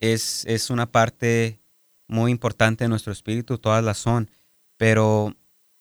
es, 0.00 0.44
es 0.46 0.70
una 0.70 0.90
parte 0.90 1.60
muy 2.08 2.30
importante 2.30 2.84
en 2.84 2.90
nuestro 2.90 3.12
espíritu, 3.12 3.58
todas 3.58 3.84
las 3.84 3.98
son, 3.98 4.30
pero 4.76 5.36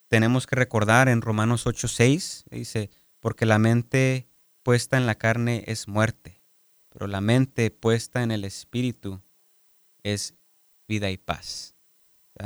tenemos 0.08 0.48
que 0.48 0.56
recordar 0.56 1.08
en 1.10 1.22
Romanos 1.22 1.66
8:6, 1.66 2.44
dice, 2.50 2.90
porque 3.20 3.46
la 3.46 3.60
mente 3.60 4.28
puesta 4.64 4.98
en 4.98 5.06
la 5.06 5.16
carne 5.16 5.64
es 5.68 5.88
muerte, 5.88 6.41
pero 6.92 7.08
la 7.08 7.22
mente 7.22 7.72
puesta 7.72 8.22
en 8.22 8.32
el 8.32 8.46
espíritu 8.46 9.22
es 10.04 10.36
vida 10.88 11.10
y 11.10 11.18
paz. 11.18 11.76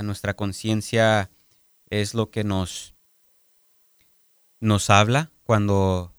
nuestra 0.04 0.36
conciencia 0.36 1.30
es 1.90 2.14
lo 2.14 2.32
que 2.32 2.44
nos, 2.44 2.96
nos 4.60 4.90
habla 4.90 5.32
cuando, 5.44 6.16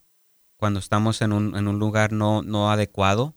cuando 0.57 0.79
estamos 0.79 1.21
en 1.21 1.31
un, 1.31 1.55
en 1.55 1.67
un 1.67 1.79
lugar 1.79 2.11
no, 2.11 2.43
no 2.43 2.71
adecuado, 2.71 3.35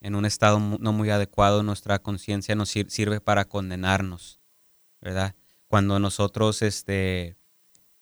en 0.00 0.14
un 0.14 0.24
estado 0.24 0.58
no 0.58 0.92
muy 0.92 1.10
adecuado, 1.10 1.62
nuestra 1.62 1.98
conciencia 1.98 2.54
nos 2.54 2.70
sirve 2.70 3.20
para 3.20 3.44
condenarnos, 3.46 4.40
¿verdad? 5.00 5.34
Cuando 5.66 5.98
nosotros 5.98 6.62
este, 6.62 7.36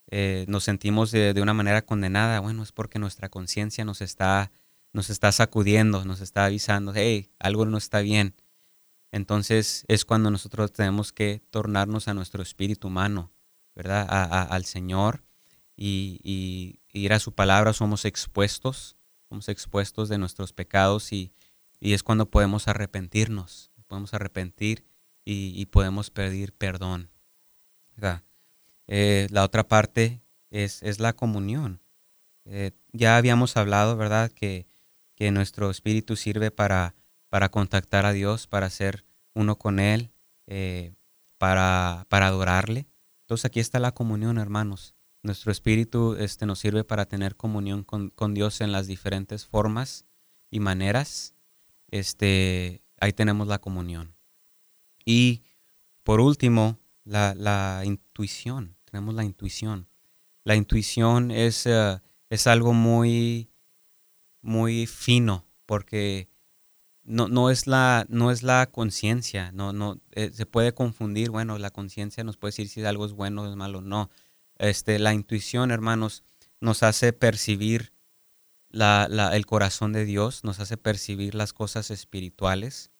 eh, 0.08 0.44
nos 0.48 0.64
sentimos 0.64 1.10
de, 1.10 1.40
una 1.40 1.54
manera 1.54 1.82
condenada, 1.82 2.40
bueno, 2.40 2.62
es 2.62 2.72
porque 2.72 2.98
nuestra 2.98 3.28
conciencia 3.28 3.84
nos 3.84 4.00
está, 4.00 4.52
nos 4.96 5.10
está 5.10 5.30
sacudiendo, 5.30 6.06
nos 6.06 6.22
está 6.22 6.46
avisando, 6.46 6.94
hey, 6.94 7.30
algo 7.38 7.66
no 7.66 7.76
está 7.76 8.00
bien. 8.00 8.34
Entonces 9.12 9.84
es 9.88 10.06
cuando 10.06 10.30
nosotros 10.30 10.72
tenemos 10.72 11.12
que 11.12 11.42
tornarnos 11.50 12.08
a 12.08 12.14
nuestro 12.14 12.42
espíritu 12.42 12.88
humano, 12.88 13.30
¿verdad? 13.74 14.06
al 14.08 14.64
Señor 14.64 15.22
y, 15.76 16.18
y, 16.24 16.80
ir 16.98 17.12
a 17.12 17.18
su 17.18 17.34
palabra, 17.34 17.74
somos 17.74 18.06
expuestos, 18.06 18.96
somos 19.28 19.50
expuestos 19.50 20.08
de 20.08 20.16
nuestros 20.16 20.54
pecados 20.54 21.12
y, 21.12 21.34
y 21.78 21.92
es 21.92 22.02
cuando 22.02 22.30
podemos 22.30 22.66
arrepentirnos, 22.66 23.70
podemos 23.86 24.14
arrepentir 24.14 24.86
y, 25.26 25.66
podemos 25.66 26.08
pedir 26.08 26.54
perdón. 26.54 27.10
Eh, 28.86 29.26
la 29.28 29.44
otra 29.44 29.68
parte 29.68 30.22
es, 30.48 30.82
es 30.82 31.00
la 31.00 31.12
comunión. 31.12 31.82
Eh, 32.46 32.70
ya 32.92 33.18
habíamos 33.18 33.58
hablado, 33.58 33.98
¿verdad?, 33.98 34.32
que, 34.32 34.66
que, 35.16 35.30
nuestro 35.32 35.70
espíritu 35.70 36.14
sirve 36.14 36.50
para, 36.50 36.94
para 37.28 37.48
contactar 37.48 38.06
a 38.06 38.12
Dios, 38.12 38.46
para 38.46 38.70
ser 38.70 39.04
uno 39.34 39.58
con 39.58 39.80
Él, 39.80 40.12
eh, 40.46 40.94
para, 41.38 42.06
para 42.08 42.28
adorarle. 42.28 42.86
Entonces 43.22 43.46
aquí 43.46 43.60
está 43.60 43.80
la 43.80 43.92
comunión, 43.92 44.38
hermanos. 44.38 44.94
Nuestro 45.22 45.50
espíritu 45.50 46.14
este, 46.14 46.46
nos 46.46 46.60
sirve 46.60 46.84
para 46.84 47.06
tener 47.06 47.34
comunión 47.34 47.82
con, 47.82 48.10
con 48.10 48.34
Dios 48.34 48.60
en 48.60 48.70
las 48.70 48.86
diferentes 48.86 49.46
formas 49.46 50.04
y 50.50 50.60
maneras 50.60 51.34
este, 51.90 52.82
ahí 53.00 53.12
tenemos 53.12 53.48
la 53.48 53.58
comunión. 53.58 54.14
Y 55.04 55.42
por 56.02 56.20
último, 56.20 56.78
la, 57.04 57.82
intuición, 57.84 58.76
tenemos 58.84 59.14
la 59.14 59.24
intuición. 59.24 59.88
La 60.44 60.56
intuición 60.56 61.30
es, 61.30 61.66
eh, 61.66 62.00
es 62.30 62.46
algo 62.46 62.72
muy, 62.72 63.50
muy 64.46 64.86
fino 64.86 65.44
porque 65.66 66.28
no, 67.04 67.28
no, 67.28 67.50
es 67.50 67.66
la, 67.66 68.06
no 68.08 68.30
es 68.30 68.42
la 68.42 68.66
conciencia, 68.66 69.52
no, 69.52 69.72
no, 69.72 70.00
eh, 70.12 70.30
se 70.32 70.46
puede 70.46 70.72
confundir, 70.72 71.30
bueno, 71.30 71.58
la 71.58 71.70
conciencia 71.70 72.24
nos 72.24 72.36
puede 72.36 72.50
decir 72.50 72.68
si 72.68 72.84
algo 72.84 73.04
es 73.04 73.12
bueno 73.12 73.42
o 73.42 73.50
es 73.50 73.56
malo, 73.56 73.80
no. 73.80 74.10
Este, 74.58 74.98
la 74.98 75.12
intuición, 75.12 75.70
hermanos, 75.70 76.24
nos 76.60 76.82
hace 76.82 77.12
percibir 77.12 77.92
el 78.70 79.46
corazón 79.46 79.92
de 79.92 80.04
Dios, 80.04 80.44
nos 80.44 80.60
hace 80.60 80.76
percibir 80.76 81.34
las 81.34 81.52
cosas 81.52 81.90
espirituales. 81.90 82.90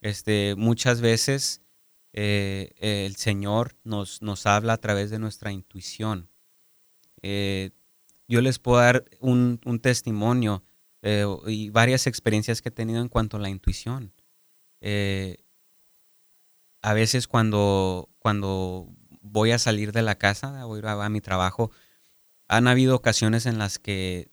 Este, 0.00 0.54
muchas 0.56 1.00
veces 1.00 1.60
eh, 2.12 2.72
el 2.78 3.16
Señor 3.16 3.76
nos, 3.84 4.22
nos 4.22 4.46
habla 4.46 4.74
a 4.74 4.78
través 4.78 5.10
de 5.10 5.18
nuestra 5.18 5.52
intuición. 5.52 6.30
Eh, 7.22 7.70
yo 8.30 8.40
les 8.40 8.58
puedo 8.58 8.78
dar 8.78 9.04
un, 9.20 9.58
testimonio 9.82 10.62
eh, 11.02 11.26
y 11.46 11.70
varias 11.70 12.06
experiencias 12.06 12.62
que 12.62 12.68
he 12.70 12.72
tenido 12.72 13.00
en 13.00 13.08
cuanto 13.08 13.36
a 13.36 13.40
la 13.40 13.50
intuición. 13.50 14.12
a 16.82 16.94
veces 16.94 17.28
cuando, 17.28 18.08
cuando 18.18 18.88
voy 19.20 19.52
a 19.52 19.58
salir 19.58 19.92
de 19.92 20.02
la 20.02 20.16
casa, 20.16 20.64
voy 20.64 20.80
a, 20.84 21.04
a 21.04 21.08
mi 21.08 21.20
trabajo, 21.20 21.70
han 22.48 22.68
habido 22.68 22.96
ocasiones 22.96 23.46
en 23.46 23.58
las 23.58 23.78
que 23.78 24.30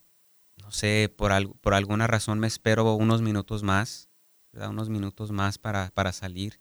no 0.67 0.71
sé, 0.71 1.13
por, 1.15 1.31
por 1.59 1.73
alguna 1.73 2.07
razón 2.07 2.39
me 2.39 2.47
espero 2.47 2.93
unos 2.95 3.21
minutos 3.21 3.63
más, 3.63 4.09
unos 4.51 4.89
minutos 4.89 5.31
más 5.31 5.57
para, 5.57 6.11
salir. 6.11 6.59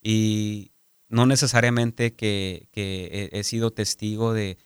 Y 0.00 0.72
no 1.08 1.26
necesariamente 1.26 2.14
que, 2.14 2.68
he, 2.72 3.44
sido 3.44 3.72
testigo 3.72 4.32
de, 4.32 4.58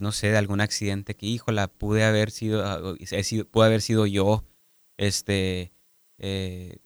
no 0.00 0.12
sé, 0.12 0.30
de 0.30 0.36
algún 0.36 0.60
accidente 0.60 1.14
que, 1.14 1.26
híjola, 1.26 1.68
pude 1.68 2.04
haber 2.04 2.30
sido, 2.30 2.64
ah, 2.64 2.94
haber 3.64 3.82
sido 3.82 4.06
yo, 4.06 4.44
este, 4.96 5.72
eh, 6.18 6.78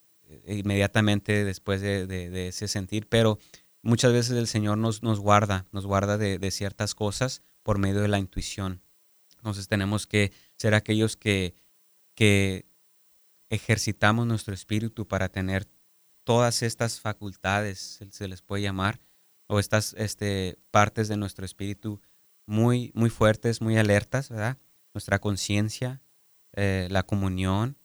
inmediatamente 0.46 1.44
después 1.44 1.80
de, 1.80 2.48
ese 2.48 2.68
sentir, 2.68 3.08
pero 3.08 3.38
muchas 3.82 4.12
veces 4.12 4.36
el 4.36 4.46
Señor 4.46 4.78
nos, 4.78 5.02
nos 5.02 5.20
guarda, 5.20 5.66
nos 5.72 5.86
guarda 5.86 6.18
de, 6.18 6.50
ciertas 6.50 6.94
cosas 6.94 7.42
por 7.62 7.78
medio 7.78 8.00
de 8.00 8.08
la 8.08 8.18
intuición. 8.18 8.82
Entonces 9.36 9.68
tenemos 9.68 10.06
que 10.06 10.32
ser 10.56 10.74
aquellos 10.74 11.16
que, 11.16 11.54
que 12.14 12.66
ejercitamos 13.50 14.26
nuestro 14.26 14.54
espíritu 14.54 15.06
para 15.06 15.28
tener 15.28 15.66
todas 16.24 16.62
estas 16.62 17.00
facultades, 17.00 18.00
se 18.10 18.28
les 18.28 18.42
puede 18.42 18.62
llamar, 18.62 19.00
o 19.46 19.58
estas 19.58 19.94
este, 19.94 20.58
partes 20.70 21.08
de 21.08 21.16
nuestro 21.16 21.44
espíritu 21.44 22.00
muy, 22.48 22.90
muy 22.94 23.10
fuertes, 23.10 23.60
muy 23.60 23.76
alertas, 23.76 24.30
¿verdad? 24.30 24.56
Nuestra 24.94 25.18
conciencia, 25.18 26.00
eh, 26.54 26.88
la 26.90 27.02
comunión, 27.02 27.76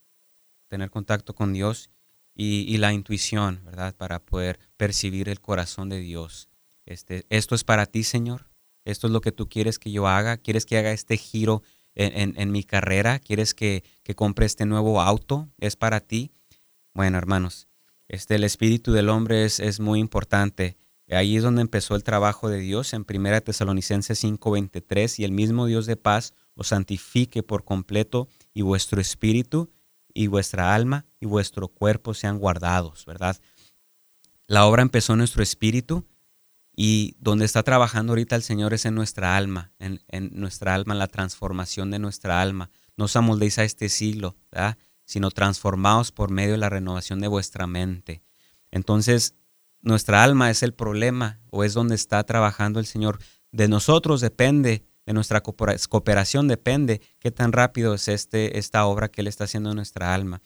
tener 0.70 0.90
contacto 0.90 1.36
con 1.36 1.52
Dios 1.52 1.92
y, 2.34 2.78
la 2.78 2.94
intuición, 2.94 3.62
¿verdad? 3.66 3.94
Para 3.94 4.20
poder 4.20 4.58
percibir 4.78 5.28
el 5.28 5.42
corazón 5.42 5.90
de 5.90 6.00
Dios. 6.00 6.50
Este, 6.86 7.26
esto 7.30 7.56
es 7.56 7.66
para 7.66 7.86
ti, 7.86 8.04
Señor. 8.04 8.48
Esto 8.86 9.08
es 9.08 9.14
lo 9.14 9.20
que 9.20 9.34
tú 9.34 9.50
quieres 9.50 9.80
que 9.80 9.92
yo 9.92 10.08
haga. 10.08 10.38
Quieres 10.38 10.66
que 10.66 10.78
haga 10.78 10.94
este 10.94 11.18
giro 11.18 11.62
en, 11.94 12.52
mi 12.52 12.64
carrera, 12.64 13.20
quieres 13.20 13.54
que, 13.54 13.84
compre 14.16 14.46
este 14.46 14.66
nuevo 14.66 15.02
auto, 15.02 15.50
es 15.60 15.76
para 15.76 16.00
ti. 16.00 16.32
Bueno, 16.94 17.18
hermanos, 17.18 17.68
este, 18.08 18.36
el 18.36 18.46
espíritu 18.46 18.94
del 18.94 19.10
hombre 19.10 19.44
es, 19.44 19.60
es 19.60 19.82
muy 19.82 20.00
importante. 20.00 20.78
Ahí 21.10 21.36
es 21.38 21.44
donde 21.44 21.62
empezó 21.62 21.96
el 21.96 22.04
trabajo 22.04 22.50
de 22.50 22.60
Dios 22.60 22.94
en 22.94 23.06
1 23.06 23.42
Tesalonicenses 23.42 24.24
5:23 24.24 25.20
y 25.20 25.26
el 25.26 25.32
mismo 25.32 25.66
Dios 25.66 25.86
de 25.86 25.98
paz 25.98 26.34
os 26.56 26.68
santifique 26.68 27.44
por 27.44 27.64
completo 27.64 28.28
y 28.54 28.62
vuestro 28.62 29.02
espíritu 29.02 29.72
y 30.14 30.28
vuestra 30.28 30.74
alma 30.74 31.06
y 31.20 31.26
vuestro 31.26 31.68
cuerpo 31.68 32.14
sean 32.14 32.40
guardados, 32.40 33.06
¿verdad? 33.06 33.40
La 34.48 34.66
obra 34.66 34.82
empezó 34.82 35.14
en 35.14 35.20
nuestro 35.20 35.44
espíritu 35.44 36.06
y 36.76 37.16
donde 37.20 37.46
está 37.46 37.64
trabajando 37.64 38.12
ahorita 38.12 38.36
el 38.36 38.44
Señor 38.44 38.74
es 38.74 38.86
en 38.86 38.96
nuestra 38.96 39.38
alma, 39.38 39.72
en, 39.80 40.00
nuestra 40.34 40.74
alma, 40.74 40.94
en 40.94 41.00
la 41.00 41.08
transformación 41.08 41.92
de 41.92 42.00
nuestra 42.00 42.42
alma. 42.42 42.70
No 42.98 43.06
os 43.06 43.16
amoldéis 43.16 43.60
a 43.60 43.64
este 43.64 43.90
siglo, 43.90 44.36
sino 45.06 45.32
transformaos 45.32 46.12
por 46.12 46.32
medio 46.32 46.54
de 46.54 46.58
la 46.58 46.70
renovación 46.70 47.20
de 47.20 47.28
vuestra 47.28 47.68
mente. 47.68 48.24
Entonces, 48.72 49.36
nuestra 49.84 50.24
alma 50.24 50.50
es 50.50 50.64
el 50.64 50.74
problema 50.74 51.40
o 51.52 51.64
es 51.64 51.74
donde 51.74 51.96
está 51.96 52.24
trabajando 52.24 52.80
el 52.80 52.86
Señor. 52.86 53.20
De 53.52 53.68
nosotros 53.68 54.22
depende, 54.22 54.86
de 55.06 55.14
nuestra 55.14 55.44
cooperación 55.44 56.48
depende 56.48 57.02
qué 57.20 57.32
tan 57.32 57.52
rápido 57.52 57.94
es 57.94 58.08
este, 58.08 58.58
esta 58.58 58.86
obra 58.86 59.10
que 59.10 59.22
Él 59.22 59.28
está 59.28 59.44
haciendo 59.44 59.70
en 59.70 59.76
nuestra 59.76 60.14
alma. 60.14 60.42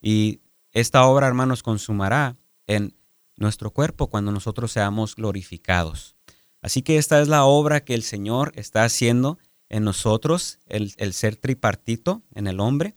Y 0.00 0.42
esta 0.72 1.04
obra, 1.06 1.26
hermanos, 1.26 1.62
consumará 1.62 2.36
en 2.66 2.94
nuestro 3.36 3.70
cuerpo 3.70 4.08
cuando 4.08 4.32
nosotros 4.32 4.70
seamos 4.70 5.16
glorificados. 5.16 6.14
Así 6.60 6.82
que 6.82 6.98
esta 6.98 7.20
es 7.20 7.28
la 7.28 7.44
obra 7.44 7.84
que 7.84 7.94
el 7.94 8.02
Señor 8.02 8.52
está 8.54 8.84
haciendo 8.84 9.38
en 9.68 9.84
nosotros, 9.84 10.58
el, 10.66 11.12
ser 11.12 11.36
tripartito 11.36 12.22
en 12.34 12.46
el 12.46 12.60
hombre, 12.60 12.94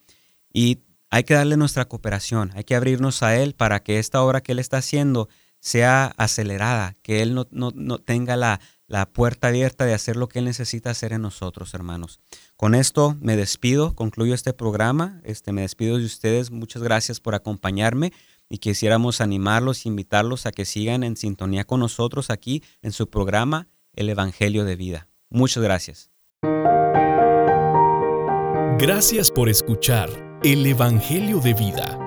y 0.52 0.80
hay 1.10 1.24
que 1.24 1.34
darle 1.34 1.58
nuestra 1.58 1.88
cooperación, 1.88 2.52
hay 2.56 2.66
que 2.66 2.76
abrirnos 2.76 3.24
a 3.24 3.36
Él 3.38 3.56
para 3.56 3.82
que 3.82 4.00
esta 4.00 4.22
obra 4.22 4.42
que 4.42 4.52
Él 4.52 4.60
está 4.60 4.78
haciendo 4.78 5.30
sea 5.60 6.14
acelerada, 6.18 6.96
que 7.02 7.22
Él 7.22 7.34
no, 7.34 7.48
no, 7.52 8.00
tenga 8.00 8.36
la, 8.38 8.60
la 8.88 9.08
puerta 9.08 9.50
abierta 9.50 9.86
de 9.86 9.94
hacer 9.94 10.16
lo 10.16 10.28
que 10.28 10.40
Él 10.40 10.46
necesita 10.46 10.90
hacer 10.90 11.14
en 11.14 11.22
nosotros, 11.22 11.74
hermanos. 11.74 12.20
Con 12.56 12.76
esto 12.76 13.18
me 13.20 13.36
despido, 13.36 13.96
concluyo 13.96 14.34
este 14.34 14.54
programa, 14.54 15.22
este, 15.24 15.52
me 15.52 15.62
despido 15.62 15.98
de 15.98 16.06
ustedes, 16.06 16.52
muchas 16.52 16.84
gracias 16.84 17.20
por 17.20 17.36
acompañarme 17.36 18.14
y 18.50 18.60
quisiéramos 18.60 19.22
animarlos, 19.22 19.86
invitarlos 19.86 20.46
a 20.46 20.52
que 20.52 20.66
sigan 20.66 21.04
en 21.04 21.18
sintonía 21.18 21.66
con 21.66 21.80
nosotros 21.80 22.30
aquí 22.30 22.64
en 22.82 22.92
su 22.92 23.10
programa 23.10 23.68
El 23.94 24.10
Evangelio 24.10 24.64
de 24.64 24.76
Vida. 24.76 25.10
Muchas 25.30 25.64
gracias. 25.64 26.10
Gracias 28.80 29.32
por 29.32 29.50
escuchar 29.50 30.40
El 30.44 30.66
Evangelio 30.66 31.40
de 31.40 31.54
Vida. 31.56 32.07